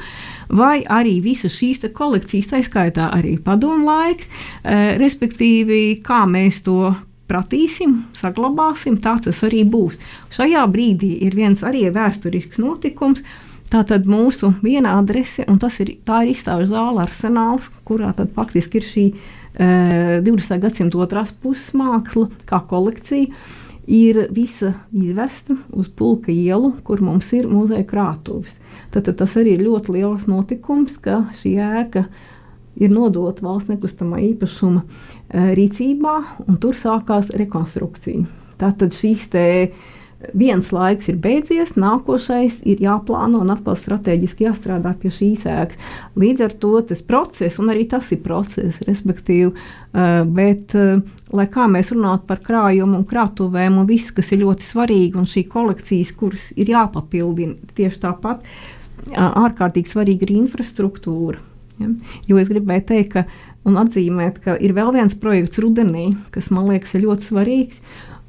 vai 0.48 0.82
arī 0.86 1.18
visas 1.24 1.56
šīs 1.58 1.82
kolekcijas, 1.94 2.50
tā 2.52 2.62
skaitā 2.62 3.10
arī 3.14 3.36
padomu 3.42 3.88
laiks, 3.88 4.28
eh, 4.62 4.98
respektīvi, 5.02 6.02
kā 6.04 6.22
mēs 6.30 6.62
to 6.62 6.94
pratīsim, 7.30 8.02
saglabāsim, 8.16 8.98
tā 9.02 9.16
tas 9.22 9.40
arī 9.46 9.62
būs. 9.68 9.98
Šajā 10.34 10.64
brīdī 10.72 11.14
ir 11.26 11.36
viens 11.38 11.62
arī 11.64 11.86
vēsturisks 11.92 12.60
notikums. 12.62 13.24
Tātad 13.72 14.04
mūsu 14.04 14.50
viena 14.60 14.98
adrese, 14.98 15.46
un 15.48 15.56
ir 15.56 15.94
tā 16.04 16.18
ir 16.24 16.32
izstāžu 16.34 16.74
zāle 16.74 17.06
arsenāls, 17.06 17.70
kurā 17.88 18.10
tad 18.12 18.34
faktiski 18.36 18.82
ir 18.82 18.84
šī 18.84 19.04
e, 19.08 20.20
20. 20.20 20.58
gadsimta 20.60 21.00
otrās 21.00 21.32
puses 21.32 21.70
māksla, 21.72 22.26
kā 22.44 22.60
kolekcija, 22.68 23.30
ir 23.88 24.26
visa 24.30 24.74
izvesta 24.92 25.56
uz 25.72 25.88
pulka 25.88 26.28
ielu, 26.32 26.74
kur 26.84 27.00
mums 27.00 27.32
ir 27.32 27.48
muzeja 27.48 27.86
krātuves. 27.88 28.52
Tad, 28.92 29.06
tad 29.08 29.16
tas 29.22 29.40
arī 29.40 29.56
ir 29.56 29.64
ļoti 29.64 29.96
liels 29.96 30.28
notikums, 30.28 31.00
ka 31.00 31.22
šī 31.40 31.56
ēka 31.64 32.04
ir 32.04 32.30
ir 32.80 32.92
nodota 32.92 33.44
valsts 33.44 33.72
nekustamā 33.72 34.20
īpašuma 34.32 34.84
eh, 34.84 35.50
rīcībā, 35.56 36.14
un 36.46 36.60
tur 36.62 36.78
sākās 36.78 37.32
rekonstrukcija. 37.36 38.28
Tātad 38.62 38.94
šīs 38.94 39.28
viens 40.38 40.68
laiks 40.70 41.08
ir 41.10 41.16
beidzies, 41.18 41.72
nākošais 41.74 42.60
ir 42.68 42.82
jāplāno 42.84 43.40
un 43.42 43.50
atkal 43.50 43.74
strateģiski 43.74 44.46
jāstrādā 44.46 44.92
pie 45.00 45.10
šīs 45.10 45.48
ēkas. 45.50 45.80
Līdz 46.22 46.44
ar 46.46 46.54
to 46.62 46.72
tas 46.92 47.02
process, 47.02 47.58
un 47.58 47.72
arī 47.74 47.88
tas 47.90 48.06
ir 48.14 48.22
process, 48.22 48.78
respektīvi, 48.86 49.50
uh, 49.50 50.22
bet, 50.38 50.76
lai 51.34 51.48
kā 51.50 51.66
mēs 51.66 51.90
runātu 51.90 52.28
par 52.30 52.42
krājumu 52.46 53.00
un 53.00 53.06
krātuvēm 53.08 53.82
un 53.82 53.88
viss, 53.90 54.14
kas 54.14 54.30
ir 54.30 54.44
ļoti 54.44 54.68
svarīgi, 54.70 55.18
un 55.18 55.26
šī 55.26 55.48
kolekcijas, 55.50 56.14
kuras 56.14 56.50
ir 56.54 56.70
jāpapildina 56.70 57.74
tieši 57.74 58.04
tāpat, 58.06 58.46
ārkārtīgi 59.18 59.90
svarīga 59.90 60.28
ir 60.28 60.36
infrastruktūra 60.44 61.48
Ja? 61.80 61.90
Jo 62.28 62.40
es 62.42 62.50
gribēju 62.50 62.86
teikt, 62.88 63.12
ka, 63.14 63.24
un 63.68 63.78
atzīmēt, 63.80 64.40
ka 64.44 64.56
ir 64.60 64.74
vēl 64.76 64.92
viens 64.96 65.14
projekts 65.18 65.60
rudenī, 65.62 66.12
kas 66.34 66.50
man 66.54 66.70
liekas 66.72 66.96
ļoti 66.98 67.28
svarīgs. 67.28 67.80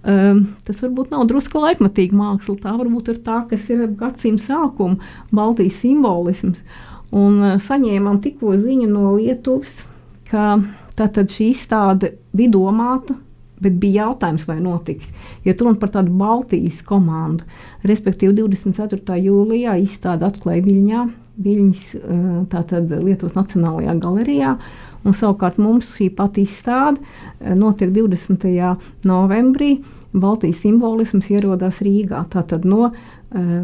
Um, 0.04 0.42
tas 0.68 0.82
varbūt 0.84 1.14
nav 1.14 1.30
drusku 1.30 1.62
laikmatīga 1.64 2.18
māksla, 2.20 2.58
tā 2.60 2.74
varbūt 2.76 3.14
ir 3.14 3.22
tā, 3.24 3.40
kas 3.48 3.70
ir 3.72 3.86
gadsimta 4.00 4.44
sākuma 4.50 5.00
Baltijas 5.32 5.80
simbolisms. 5.80 6.60
Un 7.16 7.40
uh, 7.40 7.60
saņēmām 7.64 8.20
tikko 8.24 8.58
ziņu 8.60 8.90
no 8.92 9.14
Lietuvas, 9.16 9.86
ka 10.28 10.58
tātad 11.00 11.32
šī 11.32 11.54
izstāde 11.54 12.18
bija 12.36 12.52
domāta 12.58 13.16
bet 13.64 13.80
bija 13.80 14.08
jautājums, 14.08 14.46
vai 14.50 14.60
notiks. 14.64 15.10
Ja 15.46 15.56
runa 15.60 15.80
par 15.80 15.94
tādu 15.94 16.14
Baltijas 16.20 16.82
komandu, 16.88 17.48
respektīvi 17.88 18.36
24. 18.42 19.20
jūlijā 19.24 19.78
izstāde 19.84 20.28
atklāja 20.28 20.66
Viļņā, 20.66 21.04
Viļņas 21.42 21.84
tātad 22.52 22.92
Lietuvas 23.02 23.34
Nacionālajā 23.34 23.96
galerijā, 24.04 24.52
un 25.02 25.16
savukārt 25.18 25.58
mums 25.58 25.90
šī 25.98 26.12
pati 26.14 26.46
izstāde 26.46 27.02
notiek 27.58 27.90
20. 27.96 28.46
novembrī. 29.10 29.78
Baltijas 30.14 30.60
simbolisms 30.62 31.32
ierodas 31.34 31.80
Rīgā. 31.82 32.20
Tātad 32.30 32.68
no 32.70 32.92
uh, 32.92 32.94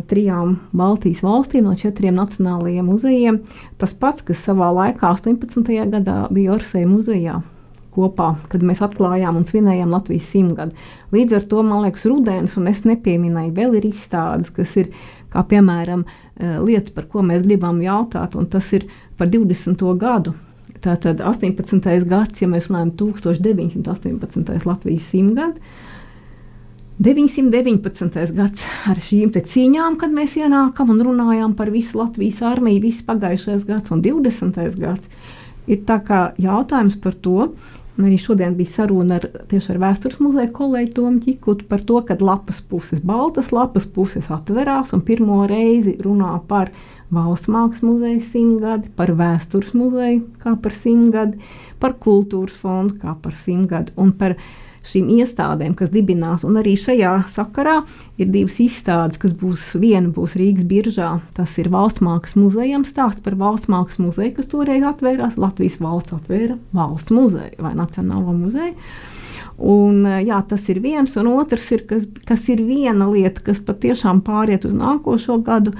trijām 0.10 0.58
Baltijas 0.74 1.22
valstīm, 1.26 1.68
no 1.68 1.76
četriem 1.78 2.18
nacionālajiem 2.18 2.90
muzejiem. 2.90 3.40
Tas 3.78 3.94
pats, 3.94 4.26
kas 4.26 4.42
savā 4.48 4.72
laikā, 4.74 5.14
18. 5.14 5.70
gadā, 5.94 6.24
bija 6.34 6.56
Orsēja 6.58 6.90
muzejā 6.90 7.40
kopā, 7.94 8.34
kad 8.52 8.64
mēs 8.66 8.82
atklājām 8.86 9.40
un 9.40 9.46
svinējām 9.50 9.94
Latvijas 9.94 10.30
simtgadu. 10.32 10.76
Līdz 11.14 11.40
ar 11.40 11.48
to, 11.52 11.62
man 11.66 11.84
liekas, 11.86 12.06
rudens, 12.10 12.58
un 12.60 12.70
es 12.72 12.84
nepieminēju, 12.86 13.54
vēl 13.58 13.80
ir 13.80 13.90
izstādes, 13.90 14.52
kas 14.56 14.76
ir, 14.80 14.92
kā 15.34 15.44
piemēram, 15.50 16.06
lieta, 16.66 16.94
par 16.96 17.10
ko 17.12 17.24
mēs 17.26 17.44
gribam 17.46 17.82
jautāt, 17.84 18.36
un 18.40 18.48
tas 18.50 18.68
ir 18.74 18.88
par 19.18 19.30
20. 19.32 19.84
gadu. 20.00 20.34
Tātad 20.80 21.20
18. 21.20 22.06
gads, 22.08 22.40
ja 22.40 22.48
mēs 22.48 22.70
runājam 22.70 22.94
1918. 23.02 24.66
Latvijas 24.70 25.10
simtgadu, 25.12 25.60
919. 27.00 28.36
gads 28.36 28.64
ar 28.88 29.00
šīm 29.00 29.32
cīņām, 29.32 29.96
kad 30.00 30.12
mēs 30.12 30.34
ienākam 30.40 30.90
un 30.92 31.04
runājām 31.08 31.54
par 31.56 31.72
visu 31.72 32.00
Latvijas 32.00 32.42
armiju, 32.44 32.82
viss 32.84 33.06
pagājušais 33.08 33.64
gads 33.68 33.92
un 33.96 34.02
20. 34.04 34.60
gads. 34.80 35.28
Ir 35.70 35.84
tā 35.88 36.00
kā 36.04 36.34
jautājums 36.42 36.98
par 37.00 37.16
to, 37.16 37.54
un 38.00 38.08
arī 38.08 38.18
šodien 38.22 38.56
bija 38.56 38.78
saruna 38.78 39.20
ar, 39.20 39.28
ar 39.44 39.82
vēstures 39.84 40.22
muzeja 40.24 40.50
kolēģi 40.56 40.94
Tomu 40.96 41.20
Čikutu 41.26 41.68
par 41.68 41.84
to, 41.84 42.00
ka 42.08 42.16
lapas 42.20 42.62
puses, 42.64 43.04
baltas 43.04 43.52
lapas 43.52 43.86
puses 43.86 44.30
atverās 44.32 44.96
un 44.96 45.04
pirmo 45.06 45.44
reizi 45.50 45.98
runā 46.04 46.38
par 46.48 46.72
Valsts 47.10 47.50
mākslas 47.50 47.82
muzeja 47.82 48.20
simtgadi, 48.22 48.92
par 48.94 49.10
vēstures 49.18 49.74
muzeju 49.74 50.28
kā 50.44 50.54
par 50.62 50.76
simtgadi, 50.78 51.40
par 51.82 51.96
kultūras 51.98 52.60
fondu 52.62 53.00
kā 53.02 53.16
par 53.24 53.34
simtgadi 53.34 53.96
un 53.98 54.12
par 54.14 54.36
šīm 54.94 55.10
iestādēm, 55.20 55.76
kas 55.78 55.92
dibinās. 55.94 56.46
Un 56.48 56.60
arī 56.62 56.76
šajā 56.80 57.14
sakarā 57.34 57.80
ir 58.20 58.32
divas 58.34 58.58
izstādes, 58.64 59.20
kas 59.22 59.36
būs. 59.38 59.72
Viena 59.80 60.10
būs 60.14 60.36
Rīgas 60.40 60.68
biržā, 60.70 61.12
tas 61.38 61.54
ir 61.62 61.72
Valsts 61.74 62.04
mākslas 62.06 62.40
muzejam 62.40 62.86
stāsts 62.88 63.24
par 63.26 63.38
Valsts 63.40 63.72
mākslas 63.72 64.02
muzeju, 64.08 64.36
kas 64.40 64.52
toreiz 64.52 64.86
atvērās. 64.88 65.38
Latvijas 65.40 65.80
valsts 65.84 66.16
atvēra 66.18 66.60
Valsts 66.76 67.14
muzeju 67.16 67.64
vai 67.64 67.76
Nacionālo 67.78 68.36
muzeju. 68.36 68.76
Un, 69.60 70.06
jā, 70.24 70.38
tas 70.48 70.70
ir 70.72 70.80
viens, 70.80 71.16
un 71.20 71.28
otrs 71.34 71.66
ir, 71.76 71.84
kas, 71.88 72.06
kas 72.28 72.46
ir 72.52 72.62
viena 72.64 73.10
lieta, 73.12 73.44
kas 73.44 73.60
patiešām 73.66 74.22
pāriet 74.24 74.68
uz 74.68 74.76
nākošo 74.76 75.42
gadu. 75.44 75.76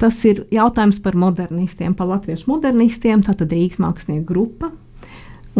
Tas 0.00 0.16
ir 0.24 0.44
jautājums 0.54 1.00
par 1.02 1.18
modernistiem, 1.18 1.92
par 1.98 2.08
latviešu 2.08 2.48
modernistiem. 2.48 3.24
Tātad 3.26 3.50
Rīgas 3.52 3.82
mākslinieku 3.82 4.28
grupa, 4.30 4.70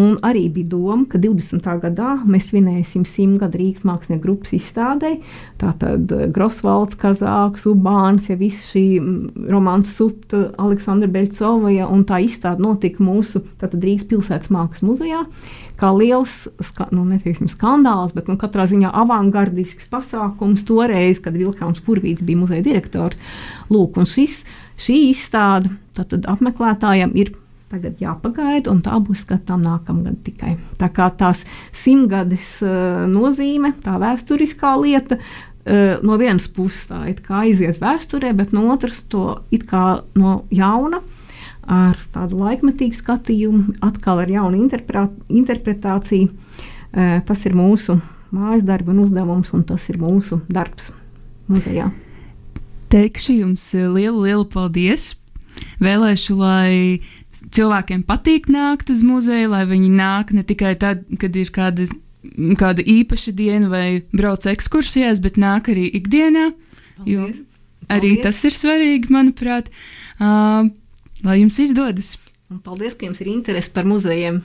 Un 0.00 0.16
arī 0.24 0.46
bija 0.52 0.70
doma, 0.72 1.04
ka 1.10 1.18
20. 1.20 1.66
gadā 1.82 2.12
mēs 2.24 2.46
svinēsim 2.50 3.02
simtgadu 3.08 3.58
Rīgas 3.60 3.84
mākslinieku 3.88 4.22
grupas 4.24 4.54
izstādē. 4.56 5.16
Tātad 5.60 6.12
eh, 6.14 6.26
Grosvalds, 6.32 6.96
Kazāks, 7.00 7.66
Ubāns, 7.68 8.30
ja 8.30 8.38
viss 8.40 8.70
šī 8.72 8.84
romāns 9.50 9.90
Supta, 9.96 10.46
Aleksandra 10.62 11.10
Beļcova, 11.10 11.72
un 11.90 12.06
tā 12.08 12.20
izstāde 12.24 12.64
notika 12.64 13.02
mūsu 13.04 13.42
tātad, 13.60 13.82
Rīgas 13.82 14.08
pilsētas 14.12 14.52
mākslas 14.54 14.86
muzejā. 14.86 15.24
Kā 15.80 15.90
liels, 15.96 16.32
ska, 16.64 16.86
nu, 16.94 17.06
neteiksim, 17.08 17.48
skandāls, 17.50 18.14
bet 18.16 18.28
nu, 18.28 18.36
katrā 18.40 18.66
ziņā 18.70 18.92
avangardisks 19.02 19.88
pasākums 19.92 20.64
toreiz, 20.68 21.20
kad 21.24 21.36
Vilkāns 21.36 21.80
Purvīts 21.84 22.24
bija 22.24 22.40
muzeja 22.40 22.64
direktors. 22.64 23.20
Lūk, 23.72 24.00
un 24.00 24.08
šis, 24.08 24.42
šī 24.80 24.98
izstāde 25.10 25.72
apmeklētājiem 26.00 27.16
ir 27.20 27.32
Tagad 27.70 28.00
jāpagaida, 28.02 28.72
un 28.72 28.80
tā 28.82 28.96
būs 28.98 29.20
skatām 29.22 29.62
nākamgad 29.62 30.16
tikai. 30.26 30.56
Tā 30.80 30.88
kā 30.90 31.06
tās 31.14 31.44
simtgades 31.76 32.56
uh, 32.64 33.06
nozīme, 33.06 33.70
tā 33.84 33.94
vēsturiskā 34.02 34.72
lieta, 34.80 35.20
uh, 35.20 36.00
no 36.02 36.18
vienas 36.18 36.48
puses 36.50 36.88
tā 36.90 37.04
it 37.12 37.22
kā 37.22 37.44
aiziet 37.44 37.78
vēsturē, 37.78 38.32
bet 38.34 38.50
no 38.56 38.66
otras 38.74 38.98
to 39.12 39.38
it 39.54 39.68
kā 39.70 40.00
no 40.18 40.40
jauna. 40.50 40.98
Ar 41.70 41.94
tādu 42.10 42.40
laikmetīgu 42.40 42.98
skatījumu, 42.98 43.76
atkal 43.86 44.24
ar 44.24 44.32
jaunu 44.32 44.64
interpretāciju. 44.66 46.32
Uh, 46.90 47.20
tas 47.22 47.46
ir 47.46 47.54
mūsu 47.54 48.00
mājas 48.34 48.66
darba 48.66 48.90
un 48.90 49.04
uzdevums, 49.04 49.54
un 49.54 49.62
tas 49.66 49.86
ir 49.92 50.02
mūsu 50.02 50.40
darbs 50.50 50.90
muzejā. 51.46 51.92
Teikšu 52.90 53.38
jums 53.44 53.70
lielu, 53.78 54.26
lielu 54.26 54.46
paldies! 54.50 55.12
Vēlēšu, 55.82 56.34
lai 56.40 57.00
cilvēkiem 57.54 58.04
patīk 58.08 58.48
nākt 58.52 58.92
uz 58.92 59.02
muzeju, 59.06 59.50
lai 59.54 59.64
viņi 59.68 59.90
nāk 59.96 60.32
ne 60.36 60.44
tikai 60.46 60.74
tad, 60.80 61.04
kad 61.20 61.36
ir 61.36 61.52
kāda, 61.54 61.88
kāda 62.60 62.84
īpaša 62.84 63.32
diena 63.36 63.70
vai 63.72 64.02
brauc 64.12 64.46
ekskursijās, 64.50 65.22
bet 65.24 65.40
nāk 65.40 65.72
arī 65.72 65.88
ikdienā. 66.00 66.50
Jo 67.08 67.30
arī 67.90 68.14
paldies. 68.14 68.24
tas 68.24 68.44
ir 68.46 68.56
svarīgi, 68.56 69.12
manuprāt. 69.12 69.70
Uh, 70.20 70.70
lai 71.26 71.40
jums 71.40 71.58
izdodas! 71.62 72.14
Un 72.50 72.60
paldies, 72.64 72.96
ka 72.98 73.06
jums 73.06 73.20
ir 73.22 73.30
interese 73.30 73.70
par 73.74 73.86
muzejiem, 73.88 74.42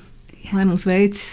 lai 0.53 0.67
mums 0.67 0.86
veicas! 0.88 1.23